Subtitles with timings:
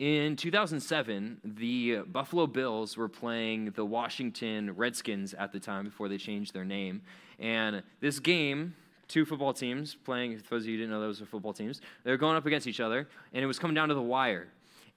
[0.00, 6.18] In 2007, the Buffalo Bills were playing the Washington Redskins at the time before they
[6.18, 7.00] changed their name.
[7.38, 8.74] And this game,
[9.06, 11.80] two football teams playing, for those of you who didn't know those were football teams,
[12.02, 14.48] they were going up against each other, and it was coming down to the wire.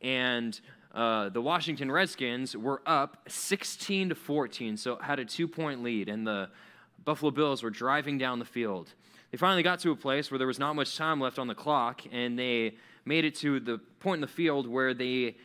[0.02, 0.60] And
[0.96, 6.10] uh, the Washington Redskins were up 16 to 14, so had a two point lead,
[6.10, 6.50] and the
[7.06, 8.96] Buffalo Bills were driving down the field.
[9.30, 11.56] They finally got to a place where there was not much time left on the
[11.56, 12.78] clock, and they
[13.08, 15.36] made it to the point in the field where they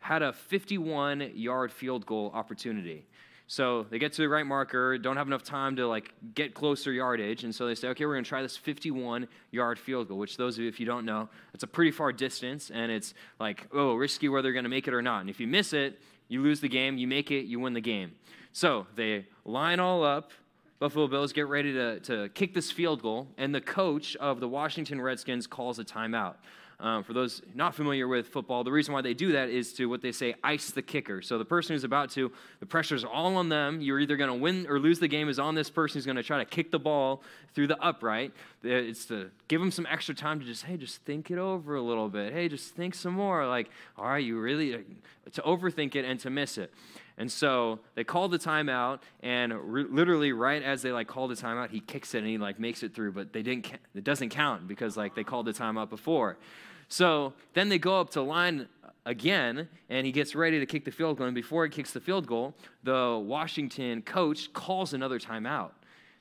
[0.00, 3.06] had a 51 yard field goal opportunity.
[3.46, 6.92] So they get to the right marker, don't have enough time to like get closer
[6.92, 10.18] yardage, and so they say, okay, we're to try this 51 yard field goal.
[10.18, 13.14] Which those of you, if you don't know, it's a pretty far distance, and it's
[13.38, 15.20] like oh risky whether going to make it or not.
[15.20, 16.96] And if you miss it, you lose the game.
[16.96, 18.12] You make it, you win the game.
[18.52, 20.30] So they line all up.
[20.78, 24.48] Buffalo Bills get ready to, to kick this field goal, and the coach of the
[24.48, 26.34] Washington Redskins calls a timeout.
[26.80, 29.86] Um, for those not familiar with football, the reason why they do that is to
[29.86, 31.22] what they say ice the kicker.
[31.22, 33.80] So the person who's about to, the pressure's all on them.
[33.80, 36.16] You're either going to win or lose the game is on this person who's going
[36.16, 37.22] to try to kick the ball
[37.54, 38.32] through the upright.
[38.62, 41.82] It's to give them some extra time to just, hey, just think it over a
[41.82, 42.32] little bit.
[42.32, 43.46] Hey, just think some more.
[43.46, 44.84] Like, all right, you really,
[45.32, 46.72] to overthink it and to miss it.
[47.16, 51.36] And so they call the timeout, and re- literally right as they like call the
[51.36, 53.12] timeout, he kicks it and he like makes it through.
[53.12, 53.70] But they didn't.
[53.70, 56.38] Ca- it doesn't count because like they called the timeout before.
[56.88, 58.68] So then they go up to line
[59.06, 61.26] again, and he gets ready to kick the field goal.
[61.26, 65.70] And before he kicks the field goal, the Washington coach calls another timeout.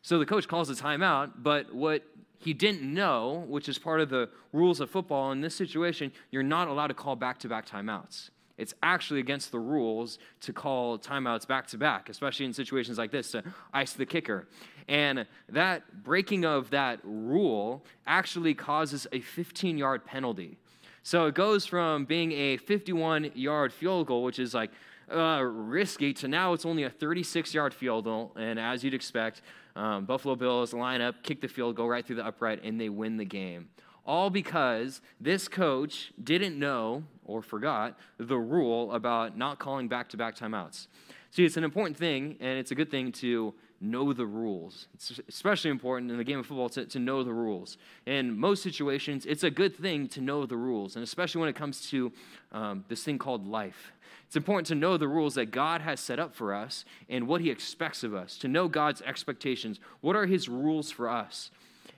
[0.02, 2.04] So the coach calls a timeout, but what
[2.38, 6.44] he didn't know, which is part of the rules of football in this situation, you're
[6.44, 8.30] not allowed to call back to back timeouts.
[8.58, 13.12] It's actually against the rules to call timeouts back to back, especially in situations like
[13.12, 14.48] this to ice the kicker.
[14.88, 20.58] And that breaking of that rule actually causes a 15 yard penalty.
[21.02, 24.72] So it goes from being a 51 yard field goal, which is like
[25.14, 28.32] uh, risky, to now it's only a 36 yard field goal.
[28.36, 29.42] And as you'd expect,
[29.76, 32.90] um, Buffalo Bills line up, kick the field goal right through the upright, and they
[32.90, 33.70] win the game.
[34.06, 40.18] All because this coach didn't know or forgot the rule about not calling back to
[40.18, 40.88] back timeouts.
[41.32, 44.88] See, it's an important thing, and it's a good thing to know the rules.
[44.94, 47.78] It's especially important in the game of football to, to know the rules.
[48.06, 51.56] In most situations, it's a good thing to know the rules, and especially when it
[51.56, 52.12] comes to
[52.52, 53.94] um, this thing called life.
[54.28, 57.42] It's important to know the rules that God has set up for us and what
[57.42, 59.80] He expects of us, to know God's expectations.
[60.02, 61.52] What are His rules for us?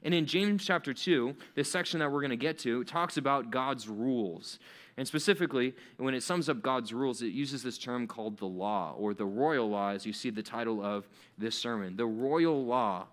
[0.04, 3.52] And in James chapter 2, this section that we're going to get to, talks about
[3.52, 4.60] God's rules.
[4.98, 8.96] And specifically, when it sums up God's rules, it uses this term called the law
[8.98, 11.08] or the royal law, as you see the title of
[11.38, 11.98] this sermon.
[11.98, 13.08] The royal law.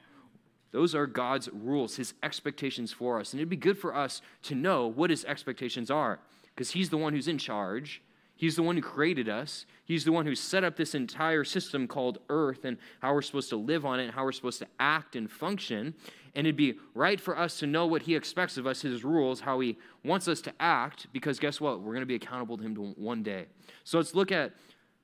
[0.70, 3.32] Those are God's rules, his expectations for us.
[3.32, 6.18] And it'd be good for us to know what his expectations are
[6.54, 8.00] because he's the one who's in charge.
[8.34, 9.66] He's the one who created us.
[9.84, 13.50] He's the one who set up this entire system called earth and how we're supposed
[13.50, 15.94] to live on it and how we're supposed to act and function.
[16.34, 19.40] And it'd be right for us to know what He expects of us, His rules,
[19.40, 21.80] how He wants us to act, because guess what?
[21.80, 23.46] We're going to be accountable to Him one day.
[23.84, 24.52] So let's look at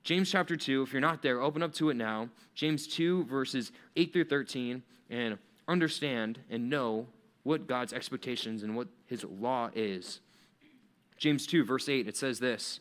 [0.05, 0.83] James chapter 2.
[0.83, 2.31] If you're not there, open up to it now.
[2.55, 5.39] James 2, verses 8 through 13, and
[5.69, 7.07] understand and know
[7.43, 10.21] what God's expectations and what His law is.
[11.19, 12.81] James 2, verse 8, it says this.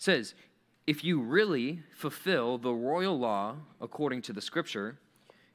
[0.00, 0.34] Says,
[0.86, 4.98] If you really fulfill the royal law according to the scripture,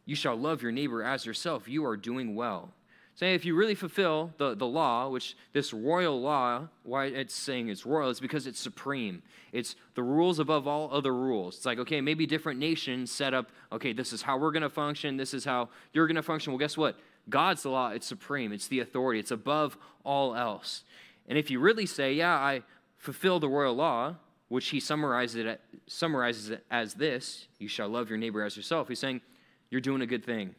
[0.05, 1.67] you shall love your neighbor as yourself.
[1.67, 2.71] You are doing well.
[3.15, 7.69] Say, if you really fulfill the, the law, which this royal law, why it's saying
[7.69, 9.23] it's royal, is because it's supreme.
[9.51, 11.55] It's the rules above all other rules.
[11.55, 14.69] It's like, okay, maybe different nations set up, okay, this is how we're going to
[14.69, 16.51] function, this is how you're going to function.
[16.51, 16.99] Well, guess what?
[17.29, 20.83] God's law, it's supreme, it's the authority, it's above all else.
[21.27, 22.63] And if you really say, yeah, I
[22.97, 24.15] fulfill the royal law,
[24.47, 28.87] which he summarizes it, summarizes it as this you shall love your neighbor as yourself,
[28.87, 29.21] he's saying,
[29.69, 30.55] you're doing a good thing.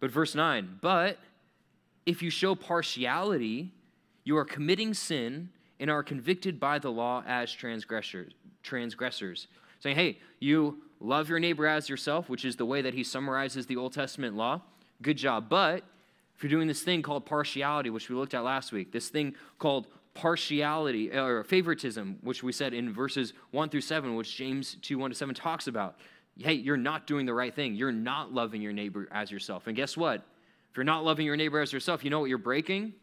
[0.00, 1.18] But verse 9, but
[2.06, 3.72] if you show partiality,
[4.24, 8.32] you are committing sin and are convicted by the law as transgressors.
[8.62, 9.46] transgressors.
[9.80, 13.66] Saying, hey, you love your neighbor as yourself, which is the way that he summarizes
[13.66, 14.60] the Old Testament law.
[15.00, 15.48] Good job.
[15.48, 15.84] But
[16.36, 19.34] if you're doing this thing called partiality, which we looked at last week, this thing
[19.58, 24.98] called partiality or favoritism, which we said in verses 1 through 7, which James 2
[24.98, 25.96] 1 to 7 talks about
[26.38, 27.74] hey, you're not doing the right thing.
[27.74, 29.66] You're not loving your neighbor as yourself.
[29.66, 30.22] And guess what?
[30.70, 32.94] If you're not loving your neighbor as yourself, you know what you're breaking?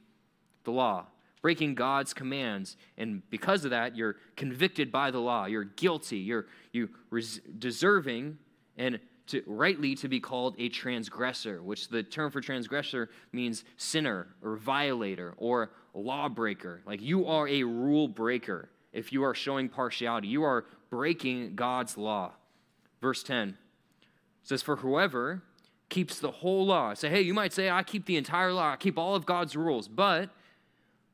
[0.64, 1.06] The law,
[1.42, 2.78] breaking God's commands.
[2.98, 5.46] And because of that, you're convicted by the law.
[5.46, 6.18] You're guilty.
[6.18, 8.38] You're you res- deserving
[8.78, 14.28] and to, rightly to be called a transgressor, which the term for transgressor means sinner
[14.42, 16.82] or violator or lawbreaker.
[16.86, 20.28] Like you are a rule breaker if you are showing partiality.
[20.28, 22.34] You are breaking God's law.
[23.02, 23.58] Verse 10
[24.44, 25.44] says, For whoever
[25.90, 28.76] keeps the whole law, say, hey, you might say, I keep the entire law, I
[28.76, 30.30] keep all of God's rules, but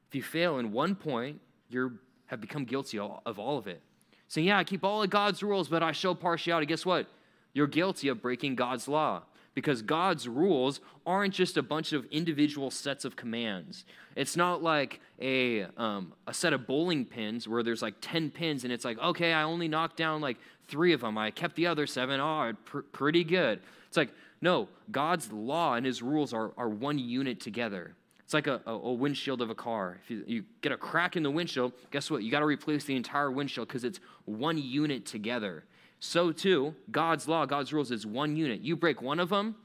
[0.08, 3.82] if you fail in one point, you have become guilty of all of it.
[4.28, 6.66] Saying, yeah, I keep all of God's rules, but I show partiality.
[6.66, 7.08] Guess what?
[7.54, 9.24] You're guilty of breaking God's law
[9.54, 13.86] because God's rules aren't just a bunch of individual sets of commands.
[14.16, 18.64] It's not like a, um, a set of bowling pins where there's like 10 pins
[18.64, 21.18] and it's like, okay, I only knocked down like three of them.
[21.18, 22.20] I kept the other seven.
[22.20, 23.62] Oh, pr- pretty good.
[23.88, 24.10] It's like,
[24.42, 27.96] no, God's law and his rules are, are one unit together.
[28.24, 30.00] It's like a, a, a windshield of a car.
[30.04, 32.24] If you, you get a crack in the windshield, guess what?
[32.24, 35.66] You got to replace the entire windshield because it's one unit together.
[36.06, 38.60] So, too, God's law, God's rules is one unit.
[38.60, 39.56] You break one of them,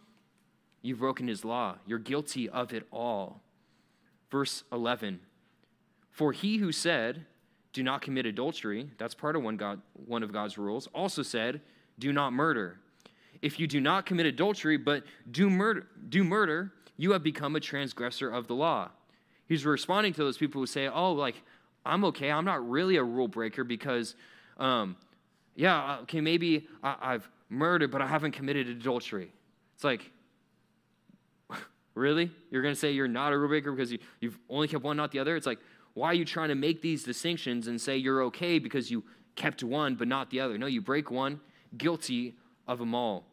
[0.82, 1.79] you've broken his law.
[1.85, 3.40] You're guilty of it all.
[4.31, 5.19] Verse 11
[6.12, 7.26] For he who said,
[7.73, 11.61] Do not commit adultery, that's part of one, God, one of God's rules, also said,
[11.99, 12.79] Do not murder.
[13.43, 17.61] If you do not commit adultery, but do murder, do murder, you have become a
[17.61, 18.91] transgressor of the law.
[19.49, 21.43] He's responding to those people who say, Oh, like,
[21.84, 22.31] I'm okay.
[22.31, 24.14] I'm not really a rule breaker because
[24.56, 24.94] um,
[25.58, 29.32] yeah, uh, okay, maybe I, have murdered, but I haven't committed adultery.
[29.75, 30.08] It's like,
[31.96, 32.31] really?
[32.52, 34.96] You're going to say you're not a rule breaker because you, you've only kept one,
[34.96, 35.34] not the other?
[35.34, 35.58] It's like,
[35.94, 39.02] why are you trying to make these distinctions and say you're okay because you
[39.34, 40.56] kept one but not the other?
[40.58, 41.40] No, you break one,
[41.76, 42.37] guilty
[42.69, 43.25] of them all.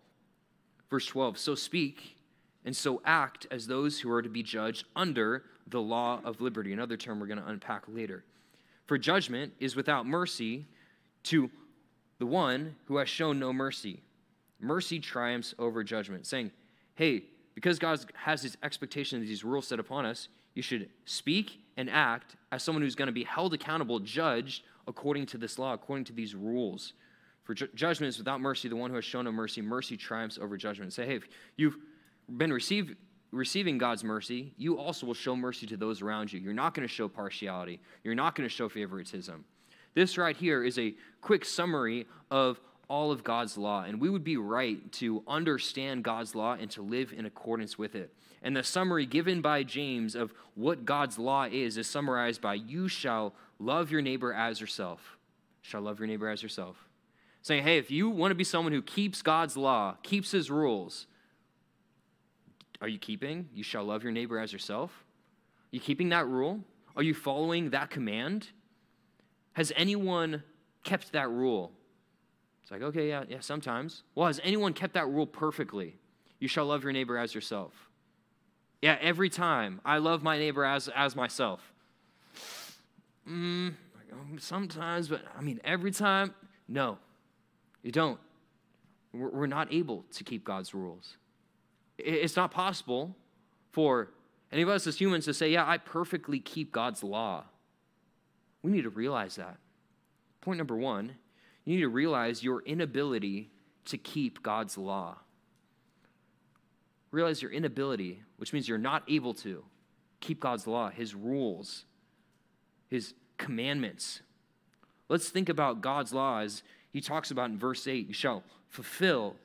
[0.89, 2.17] Verse 12 So speak
[2.65, 6.73] and so act as those who are to be judged under the law of liberty.
[6.73, 8.23] Another term we're going to unpack later.
[8.87, 10.65] For judgment is without mercy
[11.25, 11.51] to
[12.19, 14.01] the one who has shown no mercy.
[14.59, 16.51] Mercy triumphs over judgment, saying,
[16.95, 17.23] hey,
[17.53, 22.35] because God has his expectations, these rules set upon us, you should speak and act
[22.51, 26.13] as someone who's going to be held accountable, judged according to this law, according to
[26.13, 26.93] these rules.
[27.43, 30.37] For ju- judgment is without mercy, the one who has shown no mercy, mercy triumphs
[30.37, 30.93] over judgment.
[30.93, 31.27] Say, hey, if
[31.57, 31.77] you've
[32.37, 32.95] been received,
[33.31, 36.39] receiving God's mercy, you also will show mercy to those around you.
[36.39, 39.43] You're not going to show partiality, you're not going to show favoritism.
[39.95, 44.23] This right here is a quick summary of all of God's law, and we would
[44.23, 48.13] be right to understand God's law and to live in accordance with it.
[48.43, 52.87] And the summary given by James of what God's law is is summarized by you
[52.87, 55.17] shall love your neighbor as yourself.
[55.61, 56.75] Shall love your neighbor as yourself.
[57.41, 61.07] Saying, hey, if you want to be someone who keeps God's law, keeps his rules,
[62.81, 63.49] are you keeping?
[63.53, 64.91] You shall love your neighbor as yourself?
[64.91, 66.59] Are you keeping that rule?
[66.95, 68.49] Are you following that command?
[69.55, 70.43] Has anyone
[70.83, 71.71] kept that rule?
[72.61, 74.03] It's like, okay, yeah, yeah, sometimes.
[74.13, 75.95] Well, has anyone kept that rule perfectly?
[76.39, 77.71] You shall love your neighbor as yourself.
[78.81, 81.73] Yeah, every time I love my neighbor as, as myself.
[83.27, 83.75] Mm,
[84.39, 86.35] sometimes, but I mean, every time,
[86.67, 86.97] no,
[87.81, 88.19] you don't.
[89.13, 91.15] We're not able to keep God's rules.
[91.97, 93.15] It's not possible
[93.71, 94.09] for
[94.51, 97.45] any of us as humans to say, yeah, I perfectly keep God's law.
[98.65, 99.57] We need to realize that.
[100.41, 101.13] Point number one,
[101.65, 103.51] you need to realize your inability
[103.85, 105.17] to keep God's law.
[107.11, 109.63] Realize your inability, which means you're not able to
[110.19, 111.85] keep God's law, His rules,
[112.87, 114.21] His commandments.
[115.09, 119.35] Let's think about God's law as He talks about in verse 8 you shall fulfill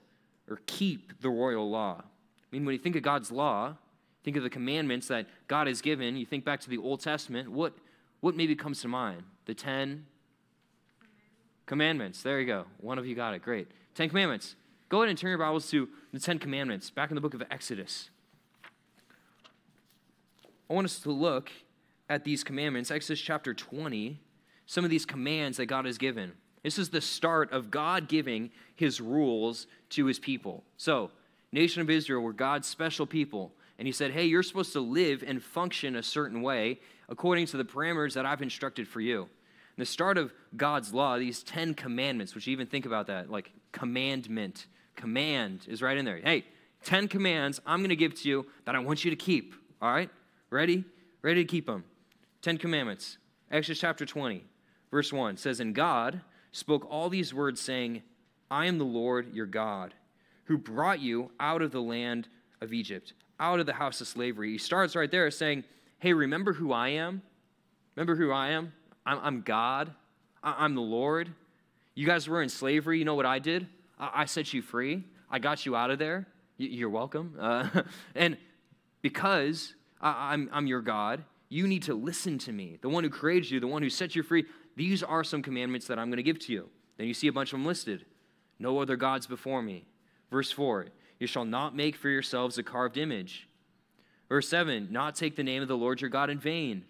[0.48, 2.00] or keep the royal law.
[2.00, 3.74] I mean, when you think of God's law,
[4.24, 7.50] think of the commandments that God has given, you think back to the Old Testament,
[7.50, 7.74] what
[8.20, 9.22] what maybe comes to mind?
[9.46, 10.06] The Ten
[11.66, 12.22] Commandments.
[12.22, 12.64] There you go.
[12.78, 13.42] One of you got it.
[13.42, 13.68] Great.
[13.94, 14.56] Ten Commandments.
[14.88, 17.42] Go ahead and turn your Bibles to the Ten Commandments, back in the book of
[17.50, 18.10] Exodus.
[20.68, 21.50] I want us to look
[22.08, 24.18] at these commandments, Exodus chapter 20,
[24.66, 26.32] some of these commands that God has given.
[26.62, 30.64] This is the start of God giving his rules to his people.
[30.76, 31.10] So,
[31.52, 33.52] nation of Israel were God's special people.
[33.78, 36.80] And he said, Hey, you're supposed to live and function a certain way
[37.10, 39.28] according to the parameters that I've instructed for you.
[39.76, 43.50] The start of God's law, these 10 commandments, which you even think about that, like
[43.72, 46.18] commandment, command is right in there.
[46.18, 46.44] Hey,
[46.84, 49.54] 10 commands I'm going to give to you that I want you to keep.
[49.82, 50.10] All right?
[50.50, 50.84] Ready?
[51.22, 51.84] Ready to keep them.
[52.42, 53.18] 10 commandments.
[53.50, 54.44] Exodus chapter 20,
[54.90, 56.20] verse 1 says, And God
[56.52, 58.02] spoke all these words, saying,
[58.50, 59.94] I am the Lord your God,
[60.44, 62.28] who brought you out of the land
[62.60, 64.52] of Egypt, out of the house of slavery.
[64.52, 65.64] He starts right there saying,
[66.00, 67.22] hey, remember who I am?
[67.94, 68.72] Remember who I am?
[69.06, 69.92] I'm, I'm God.
[70.42, 71.32] I, am the Lord.
[71.94, 72.98] You guys were in slavery.
[72.98, 73.66] You know what I did?
[73.98, 75.04] I, I set you free.
[75.30, 76.26] I got you out of there.
[76.56, 77.36] You, are welcome.
[77.40, 77.82] Uh,
[78.14, 78.36] and
[79.02, 82.78] because I, I'm, I'm your God, you need to listen to me.
[82.80, 84.44] The one who created you, the one who set you free,
[84.76, 86.68] These are some commandments that I'm going to give to you.
[86.96, 88.06] Then you see a bunch of them listed.
[88.58, 89.84] No other gods before me.
[90.30, 90.86] Verse 4
[91.18, 93.48] You shall not make for yourselves a carved image.
[94.30, 96.84] Verse 7 Not take the name of the Lord your God in vain.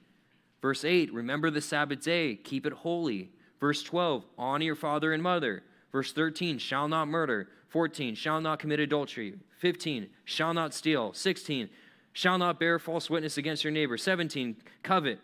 [0.63, 3.31] Verse 8 Remember the Sabbath day, keep it holy.
[3.59, 5.65] Verse 12 Honor your father and mother.
[5.91, 7.49] Verse 13 Shall not murder.
[7.71, 9.35] 14 Shall not commit adultery.
[9.59, 11.13] 15 Shall not steal.
[11.13, 11.69] 16
[12.13, 13.97] Shall not bear false witness against your neighbor.
[13.97, 15.19] 17 Covet.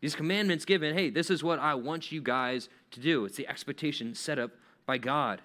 [0.00, 3.24] These commandments given, hey, this is what I want you guys to do.
[3.24, 4.50] It's the expectation set up
[4.84, 5.40] by God.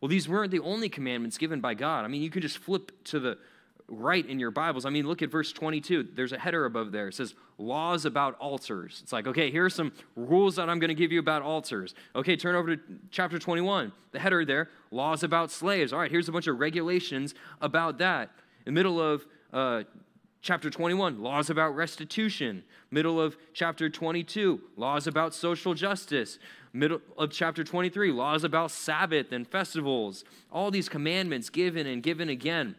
[0.00, 2.04] Well, these weren't the only commandments given by God.
[2.04, 3.38] I mean, you can just flip to the
[3.92, 4.86] right in your Bibles.
[4.86, 6.08] I mean, look at verse 22.
[6.14, 7.08] There's a header above there.
[7.08, 9.00] It says, Laws about altars.
[9.02, 11.94] It's like, okay, here are some rules that I'm going to give you about altars.
[12.16, 13.92] Okay, turn over to chapter 21.
[14.10, 15.92] The header there, Laws about slaves.
[15.92, 18.30] All right, here's a bunch of regulations about that.
[18.66, 19.82] In the middle of uh,
[20.40, 22.64] chapter 21, laws about restitution.
[22.90, 26.38] Middle of chapter 22, laws about social justice.
[26.72, 30.24] Middle of chapter 23, laws about Sabbath and festivals.
[30.50, 32.74] All these commandments given and given again.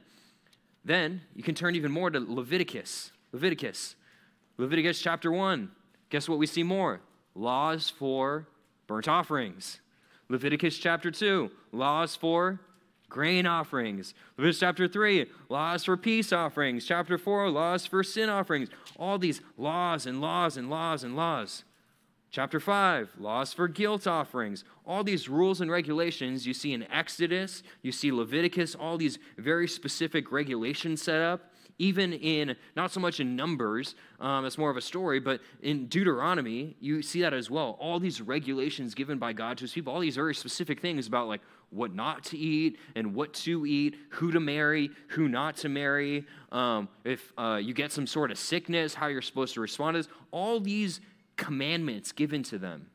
[0.85, 3.11] Then you can turn even more to Leviticus.
[3.31, 3.95] Leviticus.
[4.57, 5.71] Leviticus chapter 1.
[6.09, 7.01] Guess what we see more?
[7.35, 8.47] Laws for
[8.87, 9.79] burnt offerings.
[10.29, 11.49] Leviticus chapter 2.
[11.71, 12.59] Laws for
[13.13, 14.15] grain offerings.
[14.37, 16.83] Leviticus chapter 3, laws for peace offerings.
[16.83, 18.69] Chapter 4, laws for sin offerings.
[18.97, 21.63] All these laws and laws and laws and laws.
[22.33, 24.63] Chapter 5, laws for guilt offerings.
[24.87, 29.67] All these rules and regulations you see in Exodus, you see Leviticus, all these very
[29.67, 31.51] specific regulations set up.
[31.77, 35.85] Even in, not so much in Numbers, um, it's more of a story, but in
[35.85, 37.77] Deuteronomy, you see that as well.
[37.79, 41.27] All these regulations given by God to his people, all these very specific things about
[41.27, 45.69] like what not to eat and what to eat, who to marry, who not to
[45.69, 49.95] marry, um, if uh, you get some sort of sickness, how you're supposed to respond
[49.95, 50.99] to this, all these
[51.37, 52.87] commandments given to them.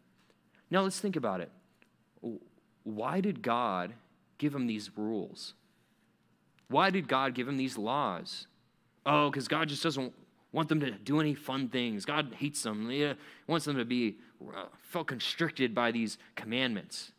[0.71, 1.51] Now let's think about it.
[2.85, 3.93] Why did God
[4.39, 5.55] give them these rules?
[6.69, 8.47] Why did God give them these laws?
[9.07, 10.13] Oh, because God just doesn't
[10.53, 12.05] want them to do any fun things.
[12.05, 12.89] God hates them.
[12.91, 13.13] He
[13.47, 17.13] wants them to be uh, felt constricted by these commandments.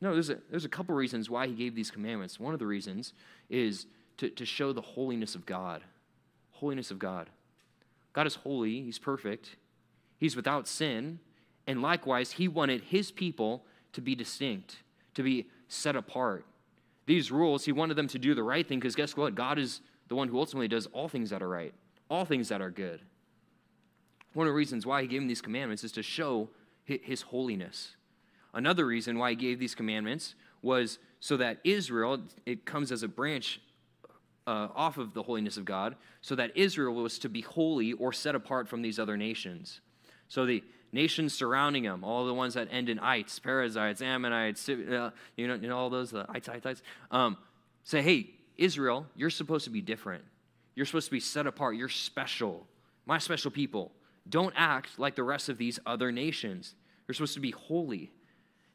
[0.00, 2.38] No, there's a, there's a couple reasons why he gave these commandments.
[2.38, 3.14] One of the reasons
[3.50, 3.86] is
[4.18, 5.82] to, to show the holiness of God.
[6.52, 7.28] Holiness of God.
[8.12, 9.56] God is holy, he's perfect,
[10.18, 11.20] he's without sin,
[11.66, 14.76] and likewise, he wanted his people to be distinct,
[15.14, 16.44] to be set apart.
[17.06, 19.34] These rules, he wanted them to do the right thing because guess what?
[19.34, 21.72] God is the one who ultimately does all things that are right,
[22.10, 23.00] all things that are good.
[24.34, 26.50] One of the reasons why he gave these commandments is to show
[26.84, 27.96] his holiness.
[28.54, 33.08] Another reason why he gave these commandments was so that Israel, it comes as a
[33.08, 33.60] branch
[34.46, 38.12] uh, off of the holiness of God, so that Israel was to be holy or
[38.12, 39.80] set apart from these other nations.
[40.28, 45.10] So the nations surrounding them, all the ones that end in ites, Perizzites, Ammonites, uh,
[45.36, 47.36] you, know, you know, all those, the ites, ites, ites, um,
[47.84, 50.24] say, hey, Israel, you're supposed to be different.
[50.74, 51.76] You're supposed to be set apart.
[51.76, 52.66] You're special.
[53.06, 53.92] My special people.
[54.28, 56.74] Don't act like the rest of these other nations.
[57.06, 58.10] You're supposed to be holy.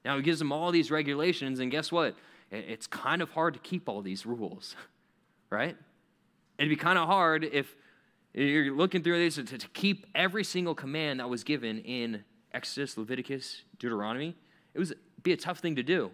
[0.04, 2.16] Now, he gives them all these regulations, and guess what?
[2.52, 4.76] It's kind of hard to keep all these rules,
[5.50, 5.78] right?
[6.58, 7.76] It'd be kind of hard if
[8.34, 12.24] you're looking through this to, to keep every single command that was given in
[12.54, 14.36] Exodus, Leviticus, Deuteronomy.
[14.74, 16.12] It was be a tough thing to do.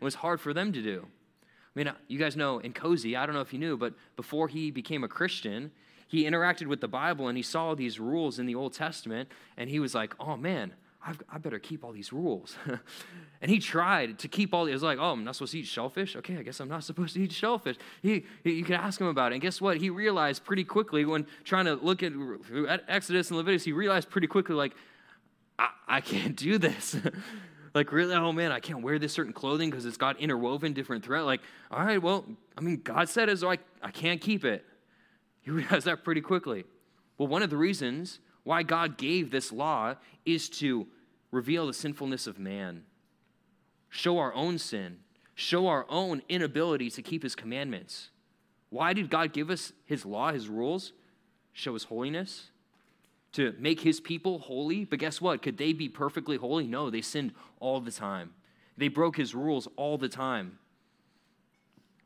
[0.00, 1.06] It was hard for them to do.
[1.44, 3.94] I mean, uh, you guys know in Cozy, I don't know if you knew, but
[4.16, 5.70] before he became a Christian,
[6.06, 9.70] he interacted with the Bible and he saw these rules in the Old Testament, and
[9.70, 12.56] he was like, oh man, I've, i better keep all these rules.
[13.40, 14.66] and he tried to keep all.
[14.66, 16.14] It was like, oh, I'm not supposed to eat shellfish.
[16.16, 17.76] Okay, I guess I'm not supposed to eat shellfish.
[18.02, 19.36] He, he you can ask him about it.
[19.36, 19.78] And guess what?
[19.78, 22.12] He realized pretty quickly when trying to look at,
[22.68, 24.74] at Exodus and Leviticus, he realized pretty quickly, like,
[25.58, 26.96] I, I can't do this.
[27.74, 28.14] like, really?
[28.14, 31.24] Oh man, I can't wear this certain clothing because it's got interwoven different thread.
[31.24, 31.40] Like,
[31.70, 32.24] all right, well,
[32.56, 34.64] I mean, God said it, so I, I can't keep it.
[35.40, 36.64] He realized that pretty quickly.
[37.18, 39.94] Well, one of the reasons why God gave this law
[40.24, 40.86] is to
[41.30, 42.84] reveal the sinfulness of man,
[43.88, 44.98] show our own sin,
[45.34, 48.10] show our own inability to keep his commandments.
[48.70, 50.92] Why did God give us his law, his rules?
[51.52, 52.50] Show his holiness,
[53.32, 54.84] to make his people holy.
[54.84, 55.42] But guess what?
[55.42, 56.66] Could they be perfectly holy?
[56.66, 58.32] No, they sinned all the time.
[58.78, 60.58] They broke his rules all the time.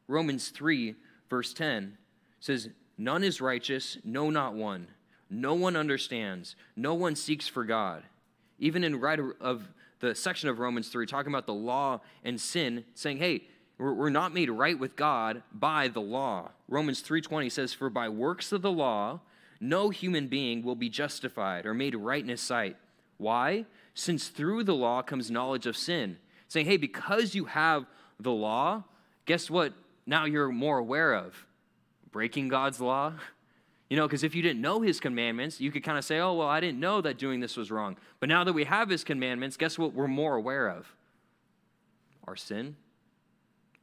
[0.08, 0.94] Romans 3,
[1.30, 1.96] verse 10
[2.40, 4.88] says, None is righteous, no, not one.
[5.28, 6.56] No one understands.
[6.76, 8.02] No one seeks for God.
[8.59, 9.68] Even in right of
[10.00, 13.45] the section of Romans 3 talking about the law and sin, saying, hey,
[13.78, 16.50] we're not made right with God by the law.
[16.66, 19.21] Romans 3:20 says, "For by works of the law,
[19.61, 22.78] no human being will be justified or made right in his sight."
[23.18, 23.66] Why?
[23.97, 26.18] since through the law comes knowledge of sin.
[26.49, 27.87] Saying, hey, because you have
[28.21, 28.85] the law,
[29.25, 29.73] guess what?
[30.04, 31.47] Now you're more aware of
[32.12, 33.14] breaking God's law.
[33.88, 36.34] You know, because if you didn't know his commandments, you could kind of say, oh,
[36.34, 37.96] well, I didn't know that doing this was wrong.
[38.18, 40.92] But now that we have his commandments, guess what we're more aware of?
[42.26, 42.74] Our sin,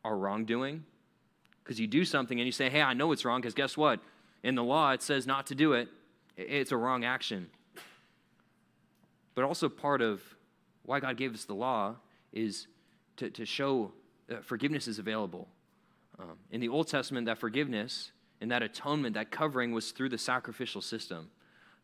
[0.04, 0.84] our wrongdoing.
[1.64, 4.02] Because you do something and you say, hey, I know it's wrong, because guess what?
[4.44, 5.88] In the law, it says not to do it.
[6.36, 7.50] It's a wrong action.
[9.36, 10.22] But also, part of
[10.84, 11.96] why God gave us the law
[12.34, 12.68] is
[13.18, 13.94] to, to show
[14.28, 15.48] that forgiveness is available.
[16.20, 18.12] Um, in the Old Testament, that forgiveness
[18.44, 21.30] and that atonement, that covering was through the sacrificial system.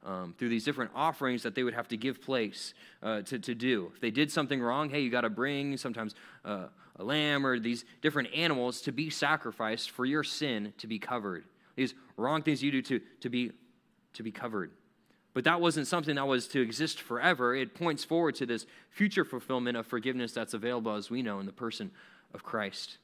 [0.06, 2.74] Um, through these different offerings that they would have to give place
[3.04, 3.92] uh, to, to do.
[3.94, 7.60] If they did something wrong, hey, you got to bring sometimes uh, a lamb or
[7.60, 11.44] these different animals to be sacrificed for your sin to be covered.
[11.76, 13.52] These wrong things you do to, to, be,
[14.14, 14.72] to be covered.
[15.34, 17.54] But that wasn't something that was to exist forever.
[17.54, 21.46] It points forward to this future fulfillment of forgiveness that's available, as we know, in
[21.46, 21.92] the person
[22.34, 23.00] of Christ.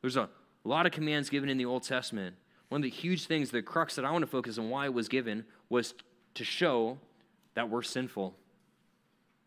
[0.00, 0.30] There's a
[0.64, 2.36] lot of commands given in the Old Testament.
[2.70, 4.94] One of the huge things, the crux that I want to focus on why it
[4.94, 5.92] was given, was
[6.34, 6.98] to show
[7.54, 8.34] that we're sinful.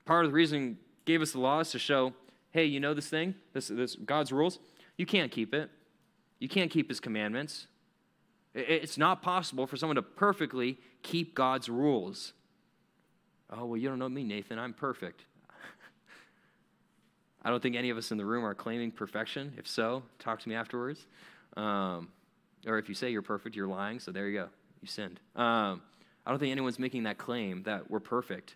[0.06, 2.14] Part of the reason gave us the law is to show,
[2.52, 4.60] hey, you know this thing, this, this God's rules,
[4.98, 5.70] you can't keep it.
[6.40, 7.68] You can't keep his commandments.
[8.54, 12.34] It's not possible for someone to perfectly keep God's rules.
[13.50, 14.60] Oh, well, you don't know me, Nathan.
[14.60, 15.24] I'm perfect.
[17.44, 19.54] I don't think any of us in the room are claiming perfection.
[19.58, 21.08] If so, talk to me afterwards.
[21.56, 22.10] Um,
[22.66, 24.00] or if you say you're perfect, you're lying.
[24.00, 24.50] So there you go.
[24.82, 25.20] You sinned.
[25.36, 25.82] Um,
[26.26, 28.56] I don't think anyone's making that claim that we're perfect.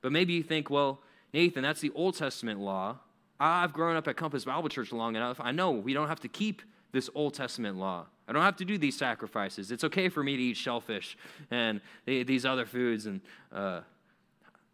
[0.00, 1.00] But maybe you think, well,
[1.32, 2.98] Nathan, that's the Old Testament law.
[3.40, 5.40] I've grown up at Compass Bible Church long enough.
[5.40, 8.06] I know we don't have to keep this Old Testament law.
[8.26, 9.70] I don't have to do these sacrifices.
[9.70, 11.18] It's okay for me to eat shellfish
[11.50, 13.20] and these other foods, and
[13.52, 13.80] uh,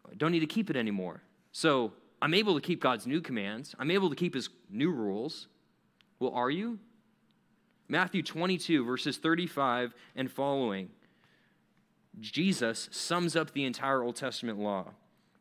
[0.09, 1.21] I don't need to keep it anymore.
[1.51, 3.75] So I'm able to keep God's new commands.
[3.79, 5.47] I'm able to keep His new rules.
[6.19, 6.79] Well, are you?
[7.91, 10.91] Matthew 22, verses 35 and following.
[12.21, 14.91] Jesus sums up the entire Old Testament law.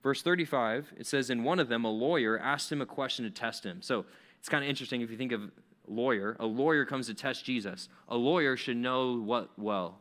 [0.02, 3.30] Verse 35, it says, In one of them, a lawyer asked him a question to
[3.30, 3.80] test him.
[3.82, 4.04] So
[4.40, 5.42] it's kind of interesting if you think of
[5.86, 6.36] lawyer.
[6.40, 7.88] A lawyer comes to test Jesus.
[8.08, 10.00] A lawyer should know what well?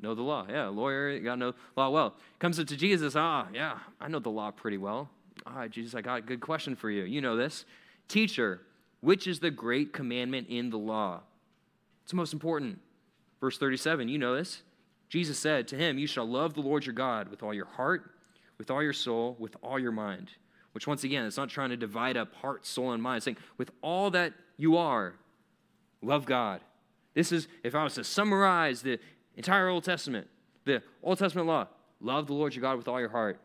[0.00, 0.46] Know the law.
[0.48, 2.14] Yeah, a lawyer, you got to know law well.
[2.38, 3.16] Comes up to Jesus.
[3.16, 5.10] Ah, yeah, I know the law pretty well.
[5.46, 7.04] All right, Jesus, I got a good question for you.
[7.04, 7.66] You know this.
[8.08, 8.62] Teacher,
[9.02, 11.20] which is the great commandment in the law?
[12.06, 12.78] It's the most important.
[13.40, 14.62] Verse 37, you know this.
[15.08, 18.12] Jesus said to him, You shall love the Lord your God with all your heart,
[18.58, 20.30] with all your soul, with all your mind.
[20.70, 23.16] Which, once again, it's not trying to divide up heart, soul, and mind.
[23.16, 25.14] It's saying, with all that you are,
[26.00, 26.60] love God.
[27.14, 29.00] This is, if I was to summarize the
[29.36, 30.28] entire Old Testament,
[30.64, 31.66] the Old Testament law,
[32.00, 33.40] love the Lord your God with all your heart.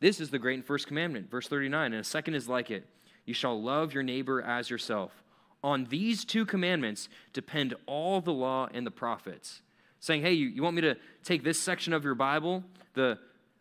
[0.00, 1.92] This is the great and first commandment, verse 39.
[1.92, 2.86] And a second is like it
[3.26, 5.12] you shall love your neighbor as yourself.
[5.62, 9.62] On these two commandments depend all the law and the prophets
[10.00, 13.18] saying, hey, you, you want me to take this section of your Bible, the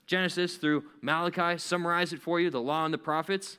[0.07, 3.57] Genesis through Malachi, summarize it for you, the law and the prophets?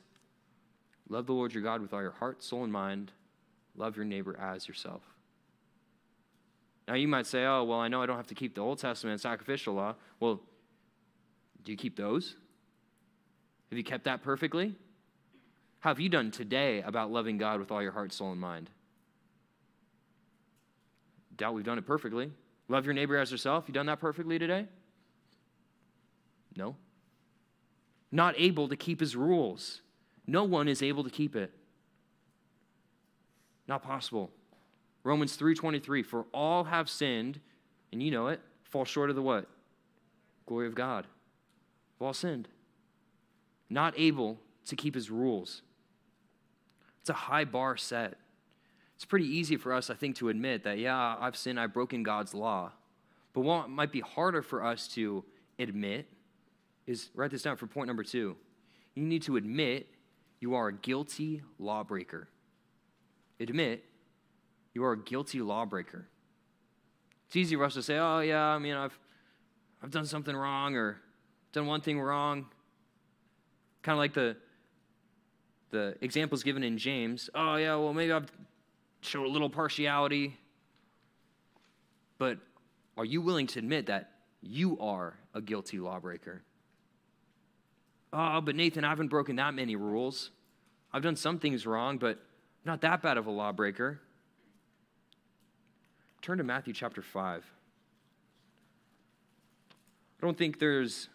[1.07, 3.11] Love the Lord your God with all your heart, soul, and mind.
[3.75, 5.03] Love your neighbor as yourself.
[6.87, 8.79] Now, you might say, oh, well, I know I don't have to keep the Old
[8.79, 9.95] Testament sacrificial law.
[10.19, 10.41] Well,
[11.63, 12.35] do you keep those?
[13.69, 14.75] Have you kept that perfectly?
[15.81, 18.69] How have you done today about loving God with all your heart, soul, and mind?
[21.35, 22.31] Doubt we've done it perfectly.
[22.67, 23.65] Love your neighbor as yourself.
[23.67, 24.67] You done that perfectly today?
[26.55, 26.75] No.
[28.11, 29.81] Not able to keep his rules.
[30.27, 31.51] No one is able to keep it.
[33.67, 34.31] Not possible.
[35.03, 37.39] Romans 3:23 for all have sinned
[37.91, 39.47] and you know it fall short of the what?
[40.45, 41.07] Glory of God.
[41.97, 42.49] We've all sinned.
[43.67, 45.63] Not able to keep his rules.
[47.01, 48.15] It's a high bar set.
[48.95, 52.03] It's pretty easy for us, I think, to admit that, yeah, I've sinned, I've broken
[52.03, 52.71] God's law.
[53.33, 55.23] But what might be harder for us to
[55.57, 56.07] admit
[56.85, 58.35] is write this down for point number two.
[58.93, 59.87] You need to admit
[60.39, 62.27] you are a guilty lawbreaker.
[63.39, 63.83] Admit
[64.73, 66.07] you are a guilty lawbreaker.
[67.27, 68.97] It's easy for us to say, oh, yeah, I mean, I've,
[69.81, 70.97] I've done something wrong or
[71.53, 72.47] done one thing wrong.
[73.81, 74.35] Kind of like the,
[75.71, 77.29] the examples given in James.
[77.33, 78.31] Oh, yeah, well, maybe I've
[79.01, 80.37] show a little partiality.
[82.17, 82.37] But
[82.97, 86.43] are you willing to admit that you are a guilty lawbreaker?
[88.13, 90.31] Oh, but Nathan, I haven't broken that many rules.
[90.93, 92.19] I've done some things wrong, but
[92.65, 93.99] not that bad of a lawbreaker.
[96.21, 97.43] Turn to Matthew chapter 5.
[99.71, 101.09] I don't think there's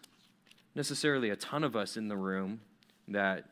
[0.75, 2.59] necessarily a ton of us in the room
[3.07, 3.45] that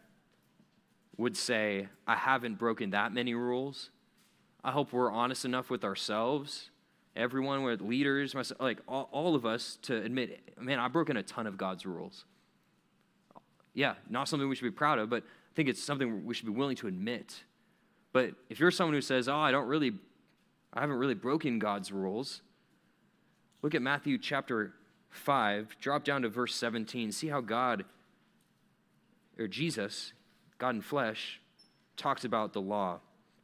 [1.17, 3.89] would say, I haven't broken that many rules.
[4.63, 6.69] I hope we're honest enough with ourselves,
[7.15, 11.23] everyone, with leaders, myself, like all, all of us, to admit, man, I've broken a
[11.23, 12.25] ton of God's rules.
[13.73, 16.47] Yeah, not something we should be proud of, but I think it's something we should
[16.47, 17.43] be willing to admit.
[18.11, 19.93] But if you're someone who says, oh, I don't really,
[20.73, 22.41] I haven't really broken God's rules,
[23.61, 24.73] look at Matthew chapter
[25.11, 27.85] 5, drop down to verse 17, see how God,
[29.37, 30.13] or Jesus,
[30.57, 31.39] God in flesh,
[31.97, 32.99] talks about the law.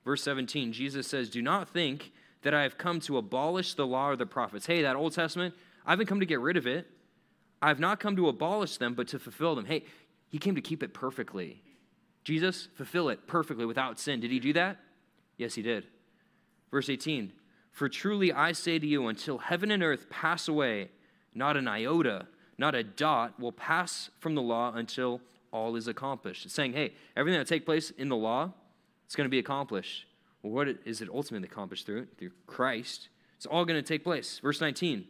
[0.05, 4.09] Verse 17, Jesus says, Do not think that I have come to abolish the law
[4.09, 4.65] or the prophets.
[4.65, 5.53] Hey, that Old Testament,
[5.85, 6.87] I haven't come to get rid of it.
[7.61, 9.65] I have not come to abolish them, but to fulfill them.
[9.65, 9.85] Hey,
[10.29, 11.61] he came to keep it perfectly.
[12.23, 14.19] Jesus, fulfill it perfectly without sin.
[14.19, 14.77] Did he do that?
[15.37, 15.87] Yes, he did.
[16.71, 17.33] Verse 18,
[17.71, 20.89] For truly I say to you, until heaven and earth pass away,
[21.33, 25.21] not an iota, not a dot will pass from the law until
[25.51, 26.45] all is accomplished.
[26.45, 28.51] It's saying, hey, everything that take place in the law,
[29.05, 30.05] it's going to be accomplished.
[30.41, 32.07] Well, what is it ultimately accomplished through?
[32.17, 33.09] Through Christ.
[33.35, 34.39] It's all going to take place.
[34.39, 35.05] Verse 19.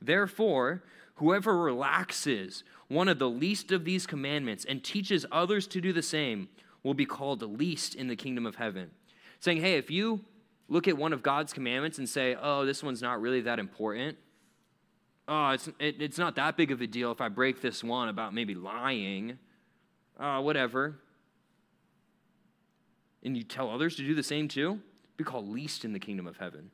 [0.00, 0.82] Therefore,
[1.16, 6.02] whoever relaxes one of the least of these commandments and teaches others to do the
[6.02, 6.48] same
[6.82, 8.90] will be called the least in the kingdom of heaven.
[9.40, 10.20] Saying, hey, if you
[10.68, 14.18] look at one of God's commandments and say, oh, this one's not really that important,
[15.28, 18.08] oh, it's, it, it's not that big of a deal if I break this one
[18.08, 19.38] about maybe lying,
[20.18, 20.96] uh, whatever,
[23.22, 24.80] and you tell others to do the same too,
[25.16, 26.70] be called least in the kingdom of heaven.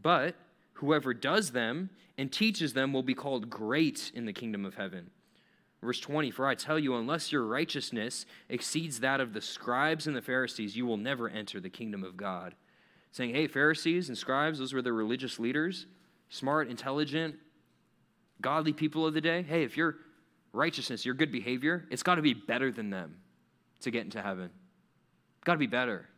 [0.00, 0.36] But
[0.74, 5.10] whoever does them and teaches them will be called great in the kingdom of heaven.
[5.82, 10.16] Verse 20, for I tell you, unless your righteousness exceeds that of the scribes and
[10.16, 12.54] the Pharisees, you will never enter the kingdom of God.
[13.12, 15.86] Saying, hey, Pharisees and scribes, those were the religious leaders,
[16.30, 17.36] smart, intelligent,
[18.40, 19.42] godly people of the day.
[19.42, 19.96] Hey, if your
[20.54, 23.16] righteousness, your good behavior, it's got to be better than them
[23.80, 24.50] to get into heaven.
[25.44, 26.08] Got to be better.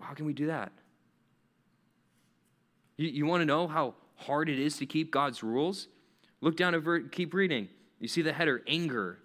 [0.00, 0.70] How can we do that?
[2.96, 5.88] You, you want to know how hard it is to keep God's rules?
[6.40, 7.68] Look down at ver- keep reading.
[7.98, 9.18] You see the header, anger.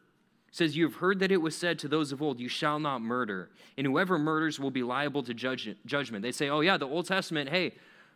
[0.51, 3.01] Says, You have heard that it was said to those of old, You shall not
[3.01, 3.49] murder.
[3.77, 6.23] And whoever murders will be liable to judge, judgment.
[6.23, 7.73] They say, Oh, yeah, the Old Testament, hey,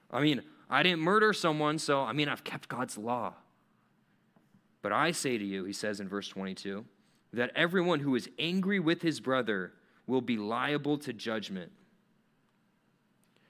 [0.10, 3.34] I mean, I didn't murder someone, so I mean, I've kept God's law.
[4.82, 6.86] But I say to you, he says in verse 22,
[7.34, 9.74] that everyone who is angry with his brother
[10.06, 11.72] will be liable to judgment.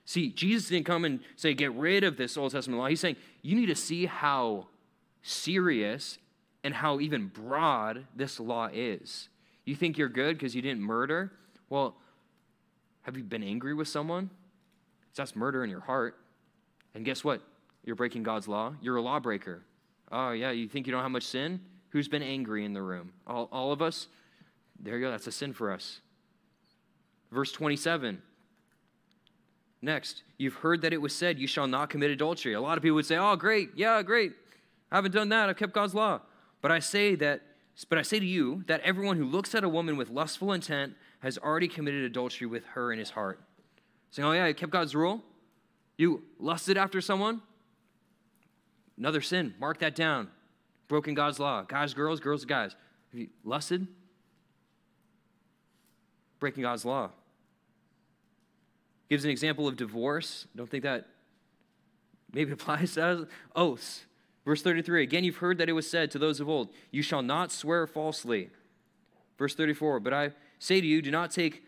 [0.05, 2.87] See, Jesus didn't come and say, get rid of this Old Testament law.
[2.87, 4.67] He's saying, you need to see how
[5.21, 6.17] serious
[6.63, 9.29] and how even broad this law is.
[9.65, 11.33] You think you're good because you didn't murder?
[11.69, 11.97] Well,
[13.01, 14.29] have you been angry with someone?
[15.15, 16.15] That's murder in your heart.
[16.95, 17.41] And guess what?
[17.83, 18.73] You're breaking God's law.
[18.81, 19.63] You're a lawbreaker.
[20.11, 21.59] Oh, yeah, you think you don't have much sin?
[21.89, 23.11] Who's been angry in the room?
[23.25, 24.07] All, all of us?
[24.79, 25.11] There you go.
[25.11, 26.01] That's a sin for us.
[27.31, 28.21] Verse 27.
[29.81, 32.53] Next, you've heard that it was said, You shall not commit adultery.
[32.53, 33.69] A lot of people would say, Oh, great.
[33.75, 34.33] Yeah, great.
[34.91, 35.49] I haven't done that.
[35.49, 36.21] I've kept God's law.
[36.61, 37.41] But I say that,
[37.89, 40.93] but I say to you that everyone who looks at a woman with lustful intent
[41.19, 43.39] has already committed adultery with her in his heart.
[44.11, 45.23] Saying, Oh, yeah, I kept God's rule.
[45.97, 47.41] You lusted after someone?
[48.97, 49.53] Another sin.
[49.59, 50.29] Mark that down.
[50.87, 51.63] Broken God's law.
[51.63, 52.75] Guys, girls, girls, guys.
[53.11, 53.87] Have you lusted?
[56.39, 57.09] Breaking God's law.
[59.09, 60.47] Gives an example of divorce.
[60.55, 61.05] Don't think that
[62.33, 63.25] maybe applies to us.
[63.55, 64.05] Oaths.
[64.45, 67.21] Verse 33 Again, you've heard that it was said to those of old, You shall
[67.21, 68.49] not swear falsely.
[69.37, 71.63] Verse 34 But I say to you, do not take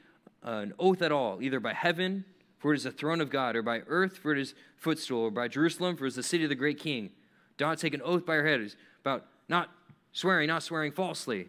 [0.45, 2.25] uh, an oath at all, either by heaven,
[2.57, 5.31] for it is the throne of God, or by earth, for it is footstool, or
[5.31, 7.11] by Jerusalem, for it is the city of the great king.
[7.59, 9.69] Do not take an oath by your head about not
[10.13, 11.45] swearing, not swearing falsely.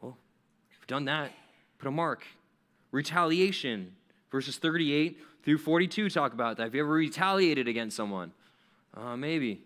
[0.00, 0.16] Well,
[0.68, 1.30] if you've done that,
[1.78, 2.26] put a mark.
[2.90, 3.94] Retaliation,
[4.32, 6.64] verses 38 through 42 talk about that.
[6.64, 8.32] Have you ever retaliated against someone?
[8.94, 9.62] Uh, maybe.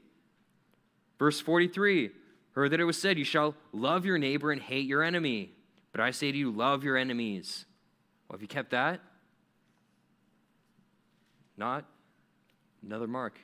[1.19, 2.11] Verse 43
[2.53, 5.53] Heard that it was said, You shall love your neighbor and hate your enemy.
[5.93, 7.65] But I say to you, love your enemies.
[8.29, 9.01] Well, have you kept that?
[11.57, 11.87] Not?
[12.83, 13.39] Another mark.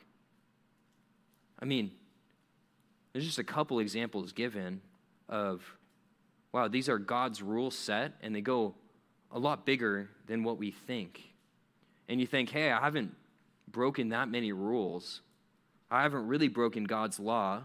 [1.59, 1.91] I mean,
[3.13, 4.81] there's just a couple examples given
[5.27, 5.61] of,
[6.51, 8.75] wow, these are God's rules set, and they go
[9.31, 11.23] a lot bigger than what we think.
[12.07, 13.15] And you think, hey, I haven't
[13.67, 15.21] broken that many rules.
[15.91, 17.63] I haven't really broken God's law.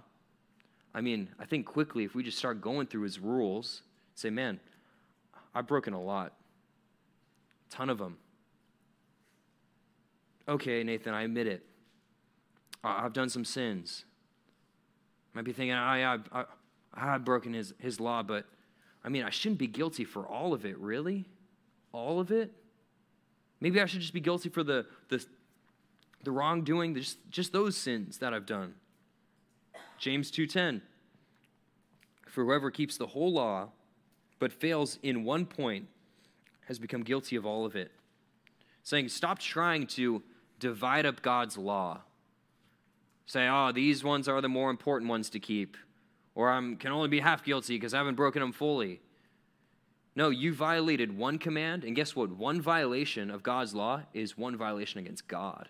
[0.95, 3.83] I mean, I think quickly, if we just start going through his rules,
[4.15, 4.59] say, man,
[5.55, 6.33] I've broken a lot,
[7.71, 8.17] a ton of them.
[10.49, 11.65] Okay, Nathan, I admit it.
[12.85, 14.05] I've done some sins.
[15.35, 16.45] Might be thinking, oh, yeah, I,
[16.95, 18.45] I have broken his, his law, but
[19.05, 21.27] I mean, I shouldn't be guilty for all of it, really?
[21.93, 22.53] All of it?
[23.61, 25.25] Maybe I should just be guilty for the, the,
[26.25, 28.75] the wrongdoing, just, just those sins that I've done.
[29.99, 30.81] James 2:10
[32.27, 33.69] For whoever keeps the whole law
[34.41, 35.87] but fails in one point
[36.67, 37.93] has become guilty of all of it.
[38.83, 40.25] Saying stop trying to
[40.59, 42.01] divide up God's law.
[43.27, 45.77] Say, "Oh, these ones are the more important ones to keep."
[46.35, 49.01] Or I can only be half guilty because I haven't broken them fully.
[50.15, 52.31] No, you violated one command, and guess what?
[52.31, 55.69] One violation of God's law is one violation against God.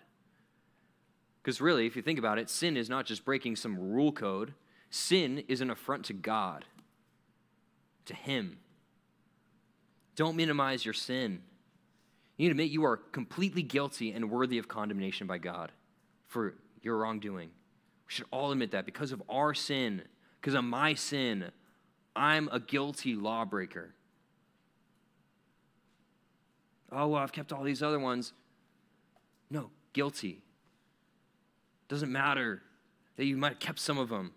[1.41, 4.53] Because really, if you think about it, sin is not just breaking some rule code,
[4.89, 6.65] sin is an affront to God,
[8.05, 8.59] to Him.
[10.15, 11.41] Don't minimize your sin.
[12.37, 15.71] You need to admit you are completely guilty and worthy of condemnation by God
[16.27, 17.47] for your wrongdoing.
[17.47, 20.03] We should all admit that because of our sin,
[20.39, 21.51] because of my sin,
[22.15, 23.95] I'm a guilty lawbreaker.
[26.91, 28.33] Oh, well, I've kept all these other ones.
[29.49, 30.41] No, guilty.
[31.87, 32.61] Doesn't matter
[33.15, 34.31] that you might have kept some of them.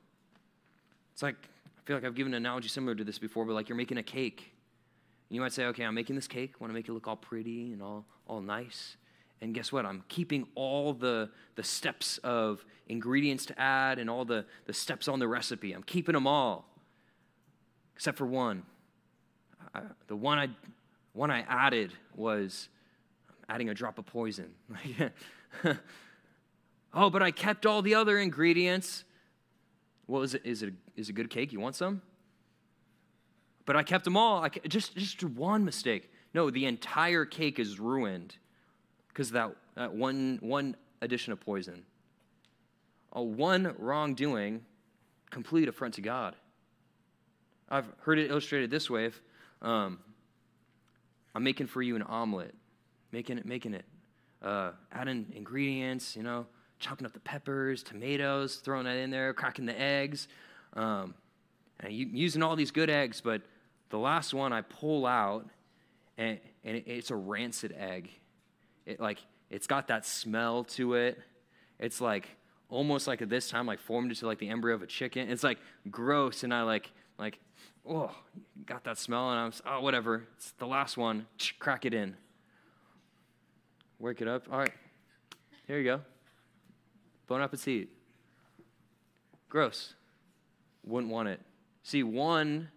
[1.13, 3.69] It's like, I feel like I've given an analogy similar to this before, but like
[3.69, 4.53] you're making a cake.
[5.29, 6.53] And you might say, okay, I'm making this cake.
[6.55, 8.97] I want to make it look all pretty and all, all nice.
[9.41, 9.85] And guess what?
[9.85, 15.09] I'm keeping all the, the steps of ingredients to add and all the, the steps
[15.09, 15.73] on the recipe.
[15.73, 16.67] I'm keeping them all,
[17.95, 18.63] except for one.
[19.75, 20.49] I, the one I,
[21.13, 22.69] one I added was
[23.29, 24.55] um, adding a drop of poison.
[26.95, 29.05] oh, but I kept all the other ingredients.
[30.07, 31.53] Well, is it, is it, is it good cake?
[31.53, 32.01] You want some?
[33.67, 34.43] But I kept them all.
[34.45, 36.11] I, just, just one mistake.
[36.33, 38.37] No, the entire cake is ruined
[39.17, 39.51] because that,
[39.95, 41.85] one, one addition of poison.
[43.13, 44.61] A one wrongdoing,
[45.31, 46.37] complete affront to God.
[47.71, 49.07] I've heard it illustrated this way.
[49.07, 49.23] If
[49.63, 50.01] um,
[51.35, 52.55] I'm making for you an omelet,
[53.11, 53.87] making it, making it,
[54.43, 56.45] uh, adding ingredients, you know,
[56.79, 60.29] chopping up the peppers, tomatoes, throwing that in there, cracking the eggs,
[60.75, 61.15] um,
[61.81, 63.41] and you, using all these good eggs, but
[63.89, 65.49] the last one I pull out,
[66.19, 68.11] and, and it's a rancid egg.
[68.87, 69.19] It like
[69.51, 71.19] it's got that smell to it.
[71.79, 72.29] It's like
[72.69, 75.29] almost like at this time like formed into like the embryo of a chicken.
[75.29, 75.59] It's like
[75.91, 77.39] gross, and I like like
[77.87, 78.13] oh
[78.65, 80.25] got that smell, and I was oh whatever.
[80.37, 81.27] It's the last one.
[81.59, 82.17] Crack it in.
[83.99, 84.47] Wake it up.
[84.51, 84.73] All right,
[85.67, 86.01] here you go.
[87.27, 87.89] Bon appetit.
[89.49, 89.95] Gross.
[90.85, 91.41] Wouldn't want it.
[91.83, 92.69] See, one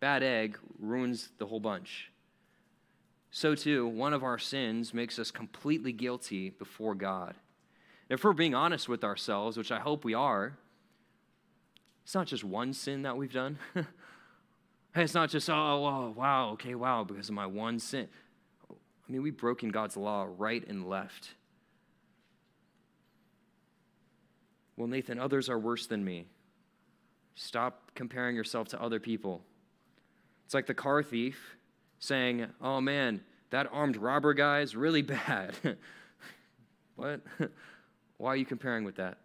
[0.00, 2.10] bad egg ruins the whole bunch
[3.30, 7.36] so too, one of our sins makes us completely guilty before God.
[8.08, 10.58] If we're being honest with ourselves, which I hope we are,
[12.02, 13.58] it's not just one sin that we've done.
[14.96, 18.08] it's not just, oh, oh, wow, okay, wow, because of my one sin.
[18.70, 21.34] I mean, we've broken God's law right and left.
[24.76, 26.26] Well, Nathan, others are worse than me.
[27.36, 29.42] Stop comparing yourself to other people.
[30.46, 31.56] It's like the car thief
[32.00, 35.54] saying, oh man, that armed robber guy is really bad.
[36.96, 37.20] what?
[38.16, 39.18] Why are you comparing with that?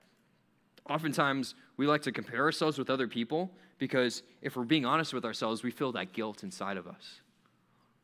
[0.90, 5.26] Oftentimes, we like to compare ourselves with other people because if we're being honest with
[5.26, 7.22] ourselves, we feel that guilt inside of us.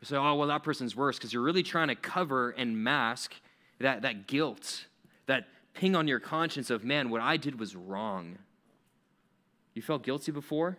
[0.02, 3.36] We say, oh, well, that person's worse because you're really trying to cover and mask
[3.80, 4.88] that, that guilt,
[5.28, 8.38] that ping on your conscience of, man, what I did was wrong.
[9.74, 10.78] You felt guilty before?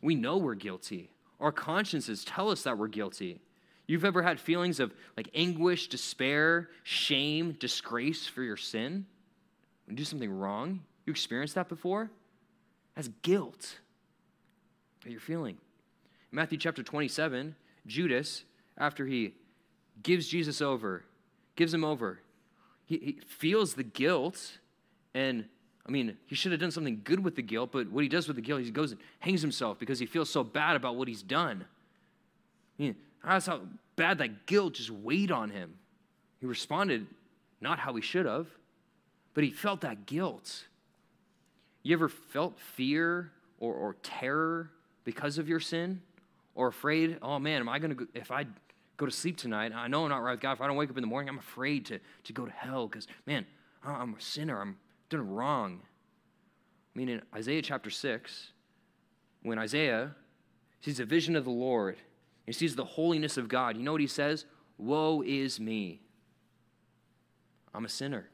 [0.00, 1.10] We know we're guilty.
[1.44, 3.38] Our consciences tell us that we're guilty.
[3.86, 9.04] You've ever had feelings of like anguish, despair, shame, disgrace for your sin?
[9.84, 10.80] When you do something wrong?
[11.04, 12.10] You experienced that before?
[12.94, 13.78] That's guilt
[15.02, 15.58] that you're feeling.
[16.32, 17.54] In Matthew chapter 27,
[17.86, 18.44] Judas,
[18.78, 19.34] after he
[20.02, 21.04] gives Jesus over,
[21.56, 22.20] gives him over,
[22.86, 24.60] he, he feels the guilt
[25.12, 25.44] and
[25.86, 28.26] I mean, he should have done something good with the guilt, but what he does
[28.26, 31.08] with the guilt, he goes and hangs himself because he feels so bad about what
[31.08, 31.64] he's done.
[32.78, 33.60] I mean, that's how
[33.96, 35.74] bad that guilt just weighed on him.
[36.40, 37.06] He responded
[37.60, 38.46] not how he should have,
[39.34, 40.64] but he felt that guilt.
[41.82, 44.70] You ever felt fear or, or terror
[45.04, 46.00] because of your sin?
[46.54, 48.46] Or afraid, oh man, am I going to, if I
[48.96, 50.52] go to sleep tonight, I know I'm not right with God.
[50.52, 52.86] If I don't wake up in the morning, I'm afraid to, to go to hell
[52.86, 53.44] because, man,
[53.82, 54.60] I'm a sinner.
[54.60, 54.76] I'm
[55.20, 55.80] wrong.
[56.94, 58.52] I mean, in Isaiah chapter 6,
[59.42, 60.14] when Isaiah
[60.80, 61.96] sees a vision of the Lord,
[62.46, 64.44] he sees the holiness of God, you know what he says?
[64.78, 66.00] Woe is me.
[67.74, 68.28] I'm a sinner.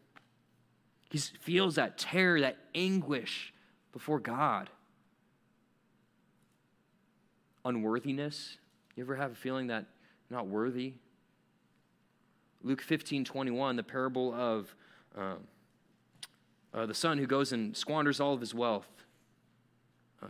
[1.10, 3.52] He feels that terror, that anguish
[3.92, 4.70] before God.
[7.64, 8.56] unworthiness?
[8.96, 9.86] You ever have a feeling that
[10.30, 10.94] not worthy?
[12.62, 14.74] Luke 15 21, the parable of
[15.16, 15.34] uh,
[16.72, 18.88] uh, the son who goes and squanders all of his wealth,
[20.22, 20.28] uh,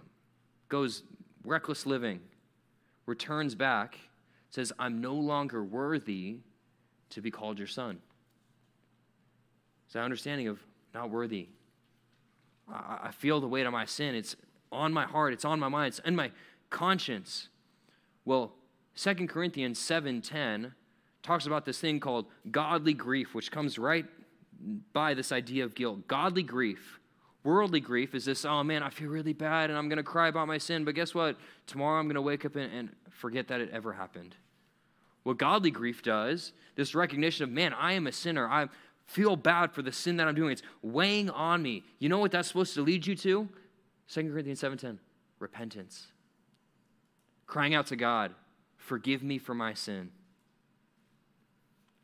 [0.68, 1.02] goes
[1.44, 2.20] reckless living,
[3.06, 3.98] returns back,
[4.50, 6.38] says, I'm no longer worthy
[7.10, 7.98] to be called your son.
[9.86, 10.60] It's that understanding of
[10.94, 11.48] not worthy.
[12.72, 14.14] I, I feel the weight of my sin.
[14.14, 14.36] It's
[14.72, 16.30] on my heart, it's on my mind, it's in my
[16.70, 17.48] conscience.
[18.24, 18.52] Well,
[18.96, 20.72] 2 Corinthians 7:10
[21.22, 24.06] talks about this thing called godly grief, which comes right
[24.92, 26.06] by this idea of guilt.
[26.06, 27.00] Godly grief.
[27.42, 30.28] Worldly grief is this, oh man, I feel really bad and I'm going to cry
[30.28, 31.36] about my sin, but guess what?
[31.66, 34.36] Tomorrow I'm going to wake up and, and forget that it ever happened.
[35.22, 38.46] What godly grief does, this recognition of, man, I am a sinner.
[38.48, 38.68] I
[39.06, 40.52] feel bad for the sin that I'm doing.
[40.52, 41.82] It's weighing on me.
[41.98, 43.48] You know what that's supposed to lead you to?
[44.08, 44.98] 2 Corinthians 7:10.
[45.38, 46.08] Repentance.
[47.46, 48.34] Crying out to God,
[48.76, 50.10] forgive me for my sin.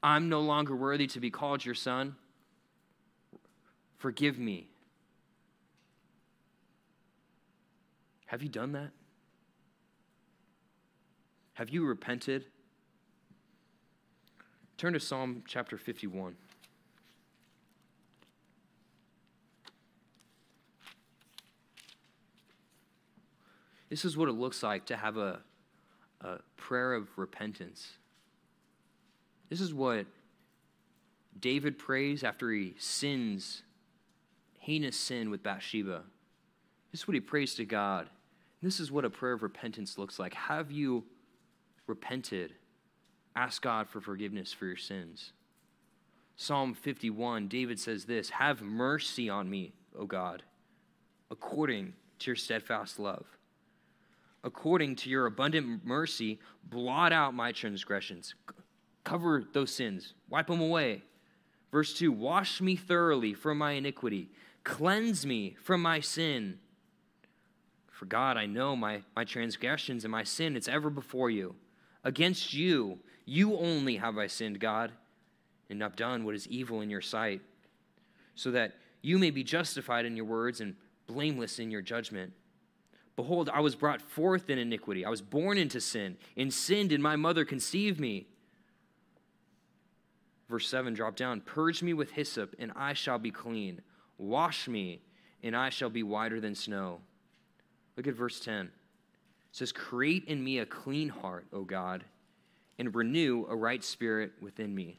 [0.02, 2.16] I'm no longer worthy to be called your son.
[4.06, 4.68] Forgive me.
[8.26, 8.90] Have you done that?
[11.54, 12.44] Have you repented?
[14.78, 16.36] Turn to Psalm chapter 51.
[23.90, 25.40] This is what it looks like to have a,
[26.20, 27.94] a prayer of repentance.
[29.50, 30.06] This is what
[31.40, 33.64] David prays after he sins,
[34.66, 36.02] heinous sin with Bathsheba.
[36.90, 38.10] This is what he prays to God.
[38.60, 40.34] This is what a prayer of repentance looks like.
[40.34, 41.04] Have you
[41.86, 42.52] repented?
[43.36, 45.32] Ask God for forgiveness for your sins.
[46.34, 50.42] Psalm 51, David says this Have mercy on me, O God,
[51.30, 53.24] according to your steadfast love.
[54.42, 58.34] According to your abundant mercy, blot out my transgressions.
[59.04, 61.02] Cover those sins, wipe them away.
[61.70, 64.30] Verse 2 Wash me thoroughly from my iniquity,
[64.66, 66.58] cleanse me from my sin.
[67.88, 71.54] For God, I know my, my transgressions and my sin, it's ever before you.
[72.02, 74.90] Against you, you only have I sinned, God,
[75.70, 77.42] and have done what is evil in your sight,
[78.34, 80.74] so that you may be justified in your words and
[81.06, 82.32] blameless in your judgment.
[83.14, 85.04] Behold, I was brought forth in iniquity.
[85.04, 86.16] I was born into sin.
[86.34, 88.26] In sin did my mother conceive me.
[90.48, 91.40] Verse 7, drop down.
[91.40, 93.80] Purge me with hyssop, and I shall be clean.
[94.18, 95.00] Wash me,
[95.42, 97.00] and I shall be whiter than snow.
[97.96, 98.66] Look at verse 10.
[98.66, 98.70] It
[99.52, 102.04] says, Create in me a clean heart, O God,
[102.78, 104.98] and renew a right spirit within me.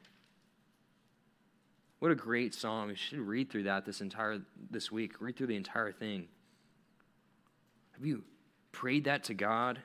[1.99, 2.89] What a great song.
[2.89, 5.19] You should read through that this entire this week.
[5.19, 6.27] Read through the entire thing.
[7.93, 8.23] Have you
[8.71, 9.79] prayed that to God?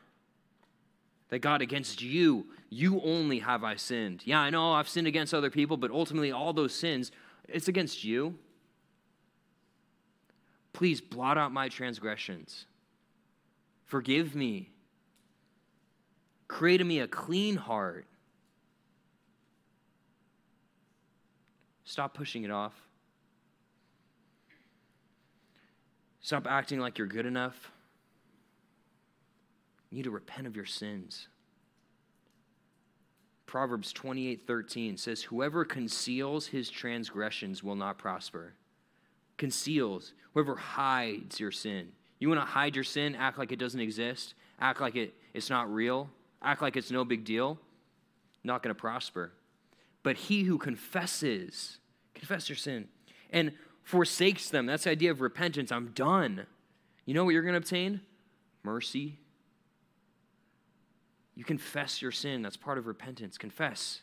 [1.31, 4.21] That God, against you, you only have I sinned.
[4.27, 7.11] Yeah, I know I've sinned against other people, but ultimately all those sins,
[7.49, 8.35] it's against you.
[10.83, 12.67] Please blot out my transgressions.
[13.85, 14.69] Forgive me.
[16.49, 18.05] Create in me a clean heart.
[21.85, 22.75] Stop pushing it off.
[26.21, 27.71] Stop acting like you're good enough.
[29.89, 31.29] You need to repent of your sins.
[33.47, 38.55] Proverbs 28:13 says whoever conceals his transgressions will not prosper.
[39.43, 41.89] Conceals, whoever hides your sin
[42.23, 45.51] you want to hide your sin, act like it doesn't exist, act like it, it's
[45.51, 46.09] not real,
[46.41, 47.59] act like it's no big deal,
[48.45, 49.33] not going to prosper.
[50.05, 51.79] But he who confesses,
[52.15, 52.87] confess your sin,
[53.31, 53.51] and
[53.83, 55.73] forsakes them, that's the idea of repentance.
[55.73, 56.47] I'm done.
[57.07, 58.01] You know what you're going to obtain?
[58.63, 59.19] Mercy.
[61.35, 62.43] You confess your sin.
[62.43, 63.37] That's part of repentance.
[63.37, 64.03] Confess.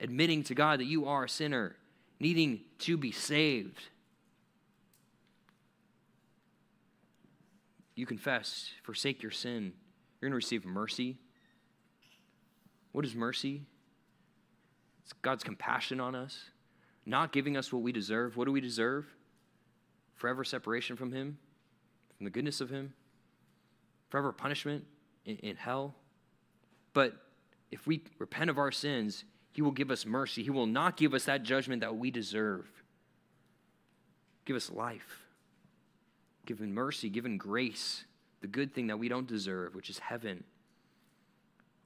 [0.00, 1.76] Admitting to God that you are a sinner,
[2.18, 3.82] needing to be saved.
[8.00, 9.74] You confess, forsake your sin,
[10.20, 11.18] you're going to receive mercy.
[12.92, 13.62] What is mercy?
[15.04, 16.50] It's God's compassion on us,
[17.04, 18.36] not giving us what we deserve.
[18.36, 19.06] What do we deserve?
[20.16, 21.38] Forever separation from Him,
[22.16, 22.94] from the goodness of Him,
[24.08, 24.84] forever punishment
[25.26, 25.94] in, in hell.
[26.94, 27.14] But
[27.70, 30.42] if we repent of our sins, He will give us mercy.
[30.42, 32.66] He will not give us that judgment that we deserve.
[34.46, 35.29] Give us life
[36.46, 38.04] given mercy, given grace,
[38.40, 40.44] the good thing that we don't deserve, which is heaven,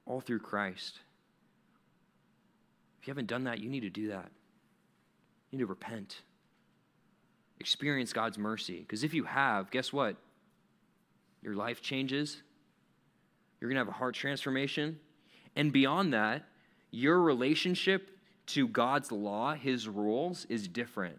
[0.05, 0.99] all through Christ.
[3.01, 4.29] If you haven't done that, you need to do that.
[5.51, 6.21] You need to repent.
[7.59, 8.79] Experience God's mercy.
[8.79, 10.15] Because if you have, guess what?
[11.41, 12.41] Your life changes,
[13.59, 14.99] You're going to have a heart transformation.
[15.55, 16.43] And beyond that,
[16.91, 18.11] your relationship
[18.47, 21.17] to God's law, his rules, is different.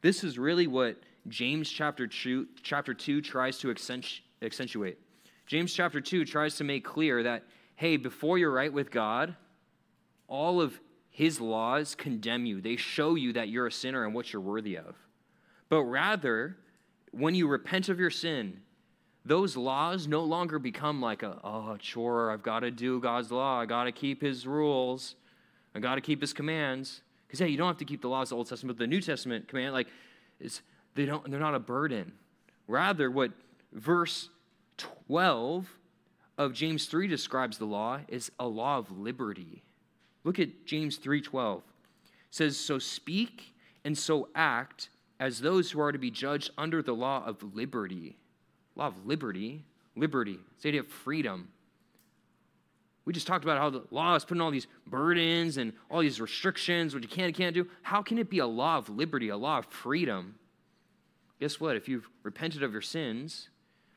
[0.00, 0.96] This is really what
[1.28, 4.98] James chapter 2, chapter 2 tries to accentuate.
[5.46, 7.44] James chapter 2 tries to make clear that,
[7.76, 9.34] hey, before you're right with God,
[10.26, 10.78] all of
[11.10, 12.60] his laws condemn you.
[12.60, 14.94] They show you that you're a sinner and what you're worthy of.
[15.68, 16.56] But rather,
[17.12, 18.60] when you repent of your sin,
[19.24, 23.60] those laws no longer become like a, oh, chore, I've got to do God's law,
[23.60, 25.16] I got to keep his rules,
[25.74, 27.02] I got to keep his commands.
[27.26, 28.88] Because, hey, you don't have to keep the laws of the Old Testament, but the
[28.88, 29.88] New Testament command, like,
[30.40, 30.62] is,
[30.94, 32.12] they don't, they're not a burden.
[32.66, 33.32] Rather, what
[33.72, 34.28] verse
[35.06, 35.68] 12
[36.36, 39.62] of James 3 describes the law is a law of liberty.
[40.24, 41.58] Look at James 3:12.
[41.58, 41.64] It
[42.30, 46.94] says, "So speak and so act as those who are to be judged under the
[46.94, 48.16] law of liberty."
[48.76, 49.64] Law of liberty,
[49.96, 50.38] liberty.
[50.52, 51.48] It's the idea of freedom.
[53.04, 56.20] We just talked about how the law is putting all these burdens and all these
[56.20, 57.66] restrictions, what you can and can't do.
[57.80, 60.38] How can it be a law of liberty, a law of freedom?
[61.40, 61.76] Guess what?
[61.76, 63.48] If you've repented of your sins,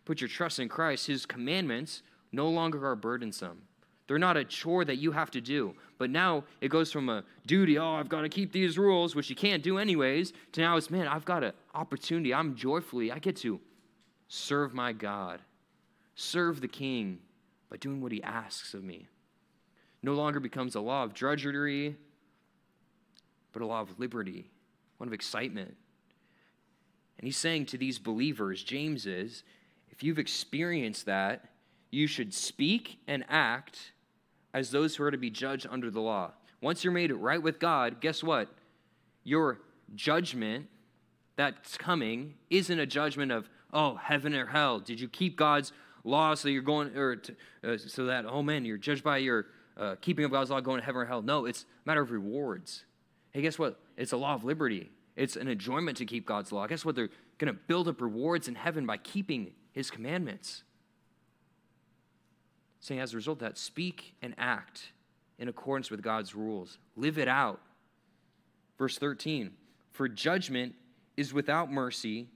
[0.05, 3.63] put your trust in Christ, his commandments no longer are burdensome.
[4.07, 5.73] They're not a chore that you have to do.
[5.97, 9.29] But now it goes from a duty, oh, I've got to keep these rules, which
[9.29, 12.33] you can't do anyways, to now it's, man, I've got an opportunity.
[12.33, 13.59] I'm joyfully, I get to
[14.27, 15.41] serve my God,
[16.15, 17.19] serve the King
[17.69, 19.07] by doing what he asks of me.
[20.03, 21.95] No longer becomes a law of drudgery,
[23.53, 24.49] but a law of liberty,
[24.97, 25.75] one of excitement.
[27.22, 29.43] And he's saying to these believers, James is,
[29.91, 31.45] if you've experienced that,
[31.91, 33.91] you should speak and act
[34.55, 36.32] as those who are to be judged under the law.
[36.61, 38.49] Once you're made right with God, guess what?
[39.24, 39.59] Your
[39.93, 40.65] judgment
[41.36, 44.80] that's coming isn't a judgment of, oh, heaven or hell.
[44.80, 48.65] Did you keep God's law so you're going, or to, uh, so that, oh man,
[48.65, 49.45] you're judged by your
[49.78, 51.22] uh, keeping of God's law going to heaven or hell?
[51.22, 52.84] No, it's a matter of rewards.
[53.30, 53.80] Hey, guess what?
[53.95, 54.89] It's a law of liberty.
[55.16, 56.68] It's an enjoyment to keep God's law.
[56.68, 56.95] Guess what?
[56.95, 60.64] They're going to build up rewards in heaven by keeping his commandments
[62.82, 64.91] saying as a result that, speak and act
[65.39, 66.80] in accordance with God's rules.
[66.97, 67.62] Live it out.
[68.78, 69.51] Verse 13
[69.91, 70.76] For judgment
[71.16, 72.28] is without mercy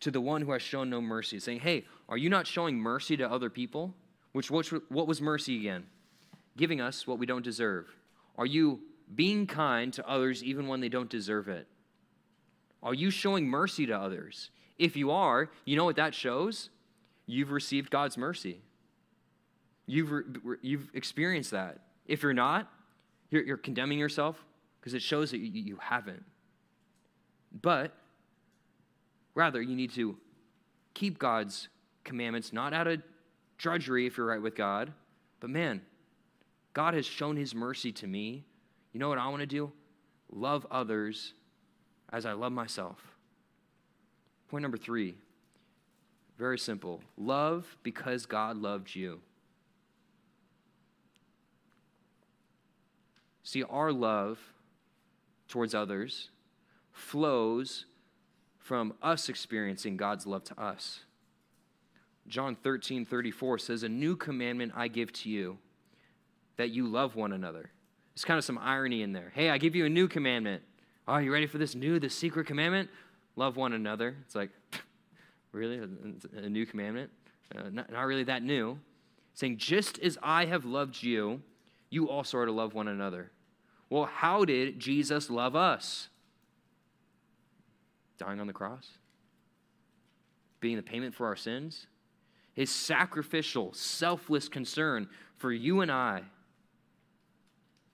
[0.00, 1.40] to the one who has shown no mercy.
[1.40, 3.94] Saying, hey, are you not showing mercy to other people?
[4.32, 5.86] Which, which what was mercy again?
[6.56, 7.86] Giving us what we don't deserve.
[8.36, 8.80] Are you
[9.14, 11.66] being kind to others even when they don't deserve it?
[12.84, 14.50] Are you showing mercy to others?
[14.78, 16.68] If you are, you know what that shows?
[17.26, 18.60] You've received God's mercy.
[19.86, 21.78] You've, re- you've experienced that.
[22.06, 22.70] If you're not,
[23.30, 24.44] you're, you're condemning yourself
[24.78, 26.24] because it shows that you, you haven't.
[27.62, 27.92] But
[29.34, 30.18] rather, you need to
[30.92, 31.68] keep God's
[32.04, 33.02] commandments, not out of
[33.56, 34.92] drudgery if you're right with God,
[35.40, 35.80] but man,
[36.74, 38.44] God has shown his mercy to me.
[38.92, 39.72] You know what I want to do?
[40.30, 41.32] Love others
[42.14, 42.98] as I love myself.
[44.48, 45.16] Point number three
[46.38, 49.20] very simple love because God loved you.
[53.42, 54.38] See, our love
[55.48, 56.30] towards others
[56.92, 57.84] flows
[58.58, 61.00] from us experiencing God's love to us.
[62.26, 65.58] John 13, 34 says, A new commandment I give to you,
[66.56, 67.70] that you love one another.
[68.14, 69.30] There's kind of some irony in there.
[69.34, 70.62] Hey, I give you a new commandment.
[71.06, 72.88] Oh, are you ready for this new, the secret commandment?
[73.36, 74.16] Love one another.
[74.24, 74.50] It's like,
[75.52, 75.80] really?
[76.36, 77.10] A, new commandment?
[77.54, 78.78] Uh, not, not really that new.
[79.34, 81.42] Saying, just as I have loved you,
[81.90, 83.30] you also are to love one another.
[83.90, 86.08] Well, how did Jesus love us?
[88.18, 88.88] Dying on the cross?
[90.60, 91.86] Being the payment for our sins?
[92.54, 96.22] His sacrificial, selfless concern for you and I.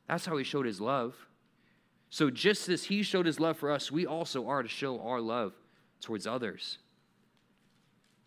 [0.06, 1.14] That's how he showed his love.
[2.10, 5.20] So, just as he showed his love for us, we also are to show our
[5.20, 5.52] love
[6.00, 6.78] towards others.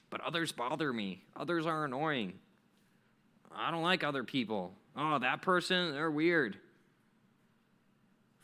[0.10, 1.24] But others bother me.
[1.36, 2.34] Others are annoying.
[3.54, 4.74] I don't like other people.
[4.96, 6.58] Oh, that person, they're weird.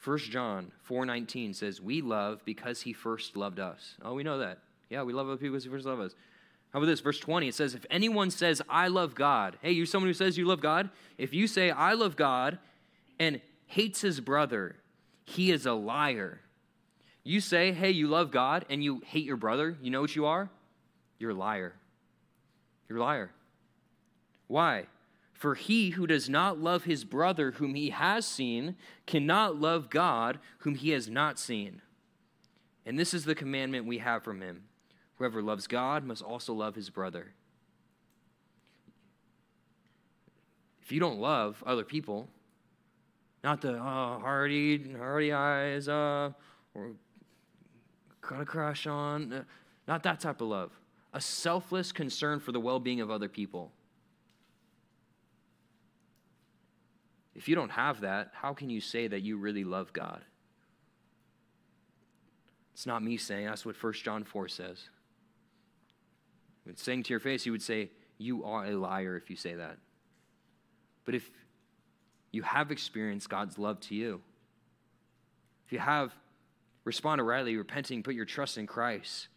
[0.03, 4.59] 1 John 4:19 says, "We love because he first loved us." Oh, we know that.
[4.89, 6.15] Yeah, we love other people because he first loved us.
[6.71, 6.99] How about this?
[6.99, 10.37] Verse 20, it says, If anyone says, I love God, hey, you're someone who says
[10.37, 10.89] you love God?
[11.17, 12.59] If you say, I love God,
[13.19, 14.75] and hates his brother,
[15.29, 16.41] he is a liar.
[17.23, 20.25] You say, hey, you love God, and you hate your brother, you know what you
[20.25, 20.49] are?
[21.19, 21.75] You're a liar.
[22.87, 23.31] You're a liar.
[24.47, 24.87] Why?
[25.33, 28.75] For he who does not love his brother whom he has seen
[29.05, 31.81] cannot love God whom he has not seen.
[32.85, 34.63] And this is the commandment we have from him
[35.15, 37.33] whoever loves God must also love his brother.
[40.81, 42.29] If you don't love other people,
[43.43, 46.31] not the uh, hardy, hardy eyes, uh,
[46.73, 46.91] or
[48.21, 49.43] got a crush on, uh,
[49.87, 50.71] not that type of love.
[51.13, 53.71] A selfless concern for the well being of other people.
[57.35, 60.21] If you don't have that, how can you say that you really love God?
[62.73, 64.89] It's not me saying, that's what 1 John 4 says.
[66.65, 69.55] It's saying to your face, he would say, You are a liar if you say
[69.55, 69.77] that.
[71.05, 71.31] But if
[72.31, 74.21] you have experienced God's love to you,
[75.65, 76.13] if you have
[76.83, 79.27] responded rightly, repenting, put your trust in Christ,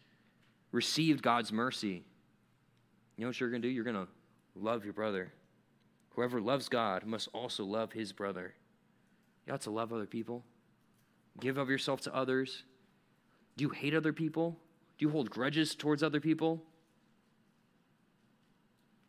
[0.72, 2.04] received God's mercy,
[3.16, 3.72] you know what you're going to do?
[3.72, 4.08] You're going to
[4.54, 5.32] love your brother.
[6.10, 8.54] Whoever loves God must also love his brother.
[9.46, 10.44] You ought to love other people.
[11.40, 12.64] Give of yourself to others.
[13.56, 14.56] Do you hate other people?
[14.98, 16.62] Do you hold grudges towards other people?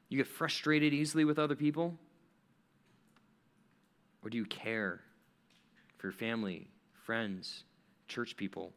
[0.10, 1.98] You get frustrated easily with other people?
[4.24, 5.02] Or do you care
[5.98, 6.68] for your family,
[7.06, 7.64] friends,
[8.08, 8.72] church people?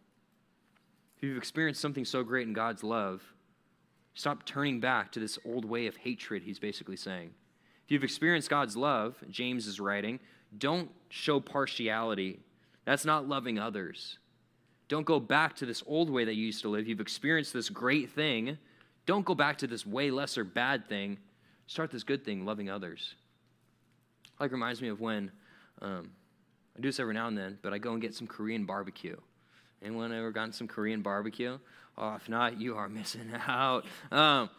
[1.17, 3.23] If you've experienced something so great in God's love,
[4.15, 7.31] stop turning back to this old way of hatred, he's basically saying.
[7.85, 10.19] If you've experienced God's love, James is writing,
[10.59, 12.41] don't show partiality.
[12.85, 14.19] That's not loving others.
[14.89, 16.87] Don't go back to this old way that you used to live.
[16.87, 18.59] You've experienced this great thing.
[19.05, 21.19] Don't go back to this way lesser bad thing.
[21.67, 23.15] Start this good thing, loving others.
[24.39, 25.31] Like reminds me of when
[25.83, 26.11] um,
[26.77, 29.17] I do this every now and then, but I go and get some Korean barbecue.
[29.83, 31.59] Anyone ever gotten some Korean barbecue?
[31.99, 33.85] Oh, if not, you are missing out.
[34.11, 34.51] Um,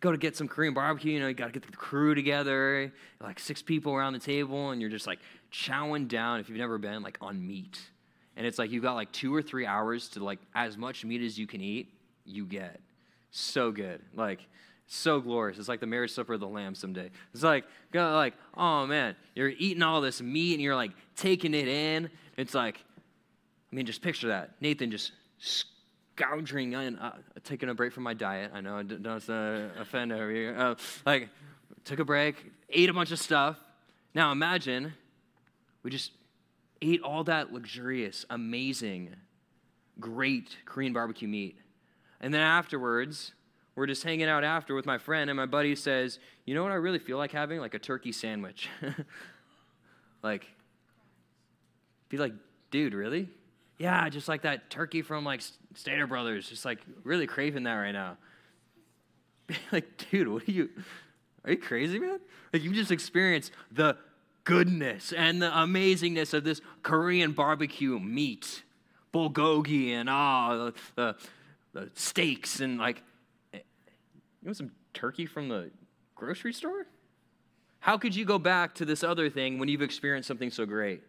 [0.00, 1.12] go to get some Korean barbecue.
[1.12, 4.70] You know, you got to get the crew together, like six people around the table,
[4.70, 5.20] and you're just like
[5.52, 6.40] chowing down.
[6.40, 7.78] If you've never been, like on meat,
[8.36, 11.22] and it's like you've got like two or three hours to like as much meat
[11.22, 11.92] as you can eat.
[12.24, 12.80] You get
[13.30, 14.40] so good, like
[14.92, 15.58] so glorious.
[15.58, 17.10] It's like the marriage supper of the lamb someday.
[17.32, 17.64] It's like,
[17.94, 22.10] like, oh man, you're eating all this meat and you're like taking it in.
[22.36, 22.76] It's like,
[23.72, 24.50] I mean, just picture that.
[24.60, 25.12] Nathan just
[26.16, 27.12] gouging and uh,
[27.44, 28.50] taking a break from my diet.
[28.52, 30.56] I know I don't uh, offend over here.
[30.58, 30.74] Uh,
[31.06, 31.28] like,
[31.84, 33.58] took a break, ate a bunch of stuff.
[34.12, 34.92] Now imagine
[35.84, 36.10] we just
[36.82, 39.14] ate all that luxurious, amazing,
[40.00, 41.56] great Korean barbecue meat.
[42.20, 43.32] And then afterwards,
[43.80, 46.70] we're just hanging out after with my friend, and my buddy says, You know what
[46.70, 47.60] I really feel like having?
[47.60, 48.68] Like a turkey sandwich.
[50.22, 50.46] like,
[52.10, 52.34] be like,
[52.70, 53.30] Dude, really?
[53.78, 55.40] yeah, just like that turkey from like
[55.74, 58.18] Stater Brothers, just like really craving that right now.
[59.72, 60.68] like, dude, what are you?
[61.46, 62.20] Are you crazy, man?
[62.52, 63.96] Like, you just experienced the
[64.44, 68.62] goodness and the amazingness of this Korean barbecue meat,
[69.14, 71.16] bulgogi, and ah, the, the,
[71.72, 73.02] the steaks, and like,
[74.48, 75.70] want some turkey from the
[76.14, 76.86] grocery store?
[77.80, 81.02] How could you go back to this other thing when you've experienced something so great?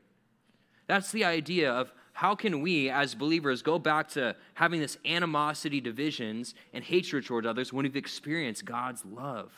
[0.88, 5.80] That's the idea of how can we as believers go back to having this animosity,
[5.80, 9.52] divisions, and hatred toward others when we've experienced God's love?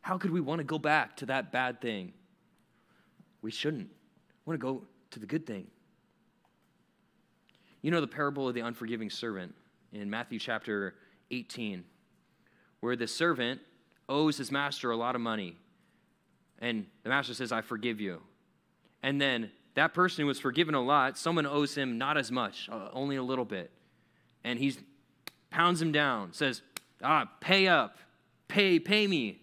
[0.00, 2.12] How could we want to go back to that bad thing?
[3.42, 3.88] We shouldn't.
[3.88, 5.66] We want to go to the good thing.
[7.82, 9.54] You know the parable of the unforgiving servant
[9.92, 10.94] in Matthew chapter
[11.30, 11.84] 18,
[12.80, 13.60] where the servant
[14.08, 15.56] owes his master a lot of money.
[16.58, 18.22] And the master says, I forgive you.
[19.02, 22.68] And then that person who was forgiven a lot, someone owes him not as much,
[22.70, 23.70] uh, only a little bit.
[24.42, 24.74] And he
[25.50, 26.62] pounds him down, says,
[27.02, 27.98] ah, pay up,
[28.48, 29.40] pay, pay me.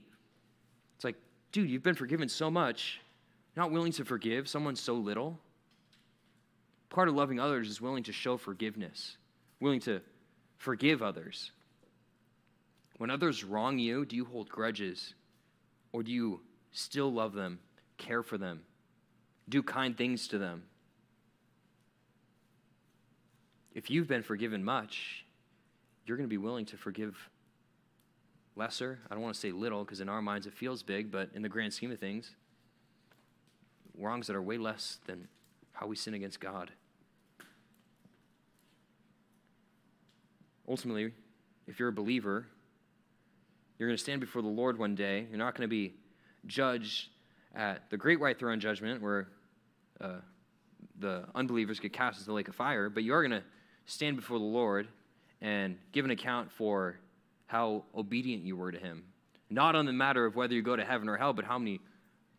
[0.95, 1.15] It's like,
[1.51, 2.99] dude, you've been forgiven so much,
[3.55, 5.39] not willing to forgive someone so little.
[6.89, 9.17] Part of loving others is willing to show forgiveness,
[9.59, 10.01] willing to
[10.57, 11.51] forgive others.
[12.97, 15.13] When others wrong you, do you hold grudges?
[15.91, 16.41] Or do you
[16.71, 17.59] still love them,
[17.97, 18.61] care for them,
[19.47, 20.63] do kind things to them.
[23.73, 25.25] If you've been forgiven much,
[26.05, 27.29] you're going to be willing to forgive
[28.55, 28.99] lesser.
[29.09, 31.41] I don't want to say little because in our minds it feels big, but in
[31.41, 32.35] the grand scheme of things,
[33.97, 35.27] wrongs that are way less than
[35.71, 36.71] how we sin against God.
[40.67, 41.13] Ultimately,
[41.67, 42.45] if you're a believer,
[43.83, 45.27] you're going to stand before the Lord one day.
[45.29, 45.93] You're not going to be
[46.45, 47.09] judged
[47.53, 49.27] at the great white throne judgment where
[49.99, 50.21] uh,
[50.99, 53.45] the unbelievers get cast into the lake of fire, but you are going to
[53.85, 54.87] stand before the Lord
[55.41, 56.97] and give an account for
[57.47, 59.03] how obedient you were to Him.
[59.49, 61.81] Not on the matter of whether you go to heaven or hell, but how many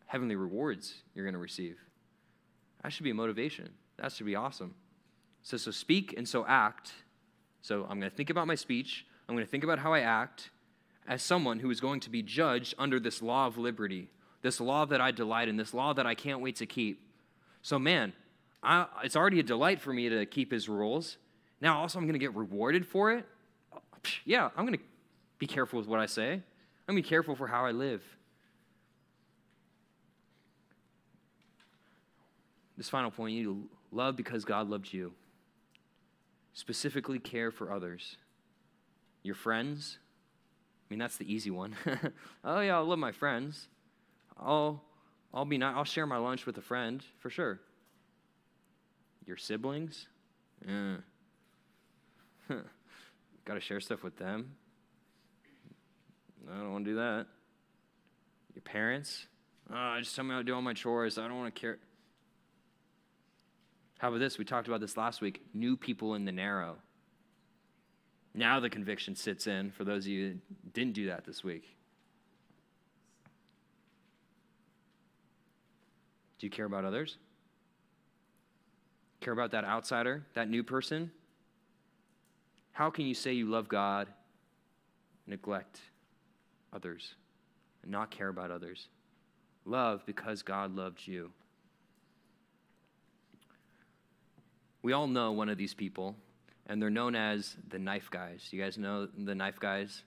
[0.07, 1.76] heavenly rewards you're going to receive.
[2.82, 3.68] That should be a motivation.
[3.99, 4.74] That should be awesome.
[5.42, 6.95] So, so speak and so act.
[7.61, 9.05] So I'm going to think about my speech.
[9.28, 10.49] I'm going to think about how I act
[11.07, 14.09] as someone who is going to be judged under this law of liberty,
[14.42, 17.00] this law that I delight in, this law that I can't wait to keep.
[17.62, 18.12] So, man,
[18.62, 21.18] I, it's already a delight for me to keep his rules.
[21.61, 23.26] Now, also, I'm going to get rewarded for it.
[24.24, 24.84] Yeah, I'm going to
[25.38, 26.32] be careful with what I say.
[26.32, 28.02] I'm going to be careful for how I live.
[32.76, 35.12] This final point you need to love because God loved you.
[36.52, 38.16] Specifically, care for others.
[39.22, 39.98] Your friends.
[40.85, 41.74] I mean, that's the easy one.
[42.45, 43.68] oh, yeah, I love my friends.
[44.39, 44.82] I'll,
[45.32, 47.61] I'll, be not, I'll share my lunch with a friend for sure.
[49.26, 50.07] Your siblings?
[50.68, 50.97] Eh.
[52.51, 52.57] Yeah.
[53.47, 54.53] Got to share stuff with them.
[56.51, 57.26] I don't want to do that.
[58.55, 59.26] Your parents?
[59.72, 61.18] Oh, just tell me how to do all my chores.
[61.18, 61.78] I don't want to care.
[63.99, 64.39] How about this?
[64.39, 65.43] We talked about this last week.
[65.55, 66.76] New people in the narrow.
[68.35, 70.35] Now the conviction sits in for those of you who
[70.72, 71.76] didn't do that this week.
[76.39, 77.16] Do you care about others?
[79.20, 81.11] Care about that outsider, that new person?
[82.72, 84.09] How can you say you love God,
[85.28, 85.80] neglect
[86.72, 87.14] others,
[87.82, 88.89] and not care about others?
[89.64, 91.30] Love because God loved you.
[94.82, 96.16] We all know one of these people,
[96.66, 98.48] and they're known as the knife guys.
[98.50, 100.02] You guys know the knife guys?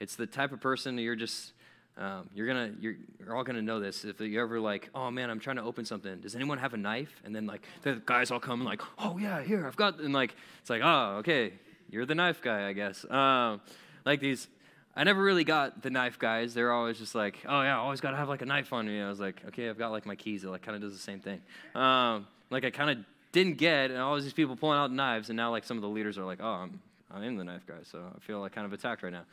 [0.00, 1.52] It's the type of person you're just
[1.96, 4.04] um, you're gonna you're, you're all gonna know this.
[4.04, 6.20] If you're ever like oh man i'm trying to open something.
[6.20, 7.22] Does anyone have a knife?
[7.24, 10.12] And then like the guys all come and like oh yeah here i've got and
[10.12, 11.52] like it's like oh okay
[11.90, 13.08] you're the knife guy i guess.
[13.08, 13.60] Um,
[14.04, 14.48] like these
[14.96, 16.52] i never really got the knife guys.
[16.52, 19.00] They're always just like oh yeah i always gotta have like a knife on me.
[19.00, 20.42] I was like okay i've got like my keys.
[20.42, 21.40] It like kind of does the same thing.
[21.76, 23.04] Um, like i kind of
[23.34, 25.88] didn't get, and all these people pulling out knives, and now like some of the
[25.88, 26.80] leaders are like, oh, I'm,
[27.12, 29.24] I am the knife guy, so I feel like kind of attacked right now.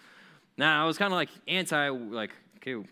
[0.58, 2.84] Now I was kind of like anti, like, okay,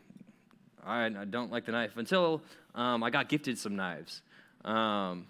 [0.86, 2.44] I, I don't like the knife until
[2.76, 4.22] um, I got gifted some knives.
[4.64, 5.26] Um,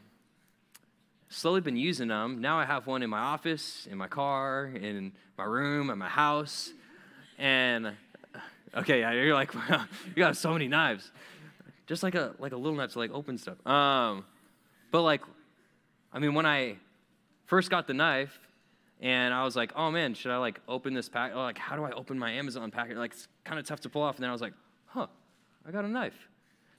[1.30, 2.42] slowly been using them.
[2.42, 6.10] Now I have one in my office, in my car, in my room, at my
[6.10, 6.74] house,
[7.38, 7.94] and
[8.76, 9.54] okay, you're like,
[10.08, 11.10] you got so many knives,
[11.88, 13.66] just like a like a little knife to like open stuff.
[13.66, 14.26] Um,
[14.92, 15.22] but like
[16.12, 16.78] I mean, when I
[17.46, 18.40] first got the knife,
[19.02, 21.32] and I was like, oh man, should I like open this pack?
[21.34, 22.98] Oh, like, how do I open my Amazon packet?
[22.98, 24.16] Like, it's kind of tough to pull off.
[24.16, 24.54] And then I was like,
[24.88, 25.08] huh,
[25.66, 26.28] I got a knife.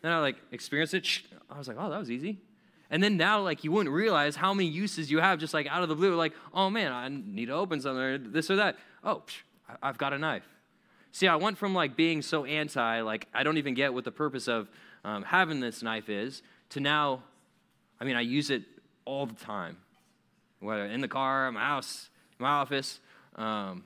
[0.03, 1.07] Then I like experienced it.
[1.51, 2.39] I was like, oh, that was easy.
[2.91, 5.83] And then now, like, you wouldn't realize how many uses you have just like out
[5.83, 6.15] of the blue.
[6.15, 8.77] Like, oh man, I need to open something or this or that.
[9.03, 9.23] Oh,
[9.83, 10.47] I've got a knife.
[11.13, 14.13] See, I went from like being so anti, like, I don't even get what the
[14.13, 14.69] purpose of
[15.05, 17.23] um, having this knife is, to now,
[18.01, 18.63] I mean, I use it
[19.05, 19.77] all the time,
[20.61, 23.01] whether in the car, my house, my office.
[23.37, 23.85] Um,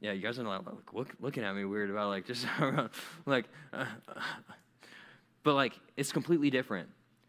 [0.00, 0.60] yeah, you guys are like
[0.92, 2.46] look, looking at me weird about like just
[3.26, 3.86] like, uh,
[5.42, 6.88] but like it's completely different.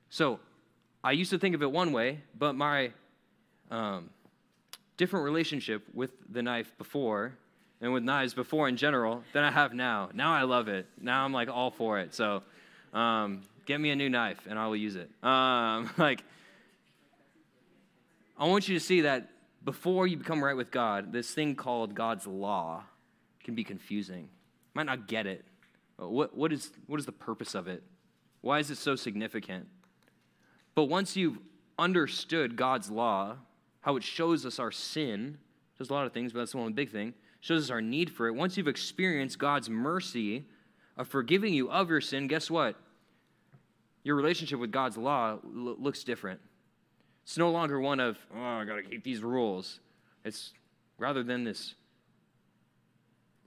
[0.10, 0.40] So
[1.04, 2.92] I used to think of it one way, but my
[3.72, 4.10] um,
[4.98, 7.34] different relationship with the knife before
[7.82, 10.10] and with knives before in general than I have now.
[10.14, 10.88] Now I love it.
[11.00, 12.14] Now I'm like all for it.
[12.14, 12.44] So
[12.94, 15.10] um, get me a new knife and I will use it.
[15.24, 16.24] Um, like
[18.38, 19.30] I want you to see that
[19.64, 22.84] before you become right with God, this thing called God's law
[23.44, 24.24] can be confusing.
[24.24, 25.44] You might not get it.
[25.98, 27.84] What, what, is, what is the purpose of it?
[28.42, 29.68] Why is it so significant?
[30.76, 31.40] But once you've
[31.80, 33.38] understood God's law,
[33.82, 35.40] how it shows us our sin,
[35.78, 38.12] does a lot of things, but that's the one big thing, shows us our need
[38.12, 38.36] for it.
[38.36, 40.46] Once you've experienced God's mercy
[40.96, 42.76] of forgiving you of your sin, guess what?
[44.04, 46.40] Your relationship with God's law looks different.
[47.28, 49.82] It's no longer one of, oh, I got to keep these rules.
[50.24, 50.54] It's
[50.98, 51.76] rather than this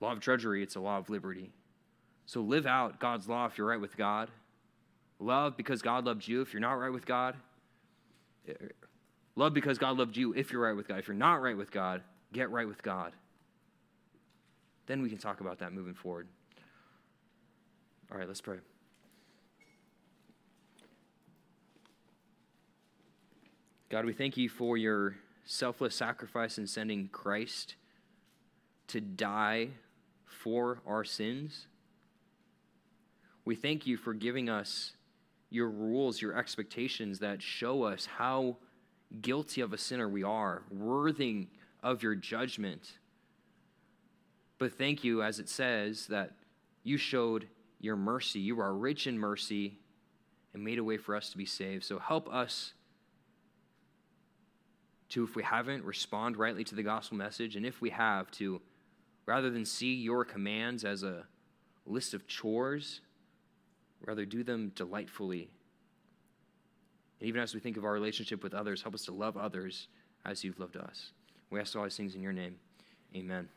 [0.02, 1.50] law of drudgery, it's a law of liberty.
[2.26, 4.28] So live out God's law if you're right with God.
[5.18, 7.36] Love because God loved you if you're not right with God.
[9.34, 10.98] Love because God loved you if you're right with God.
[10.98, 12.02] If you're not right with God,
[12.34, 13.12] get right with God.
[14.88, 16.28] Then we can talk about that moving forward.
[18.12, 18.58] All right, let's pray.
[23.90, 27.74] God, we thank you for your selfless sacrifice in sending Christ
[28.86, 29.70] to die
[30.24, 31.66] for our sins.
[33.44, 34.92] We thank you for giving us
[35.50, 38.58] your rules, your expectations that show us how
[39.20, 41.48] guilty of a sinner we are, worthy
[41.82, 42.92] of your judgment.
[44.58, 46.34] But thank you, as it says, that
[46.84, 47.48] you showed
[47.80, 48.38] your mercy.
[48.38, 49.78] You are rich in mercy
[50.54, 51.82] and made a way for us to be saved.
[51.82, 52.74] So help us
[55.10, 58.60] to, if we haven't, respond rightly to the gospel message, and if we have, to
[59.26, 61.26] rather than see your commands as a
[61.86, 63.00] list of chores,
[64.06, 65.50] Rather, do them delightfully.
[67.20, 69.88] And even as we think of our relationship with others, help us to love others
[70.24, 71.12] as you've loved us.
[71.50, 72.56] We ask all these things in your name.
[73.14, 73.48] Amen.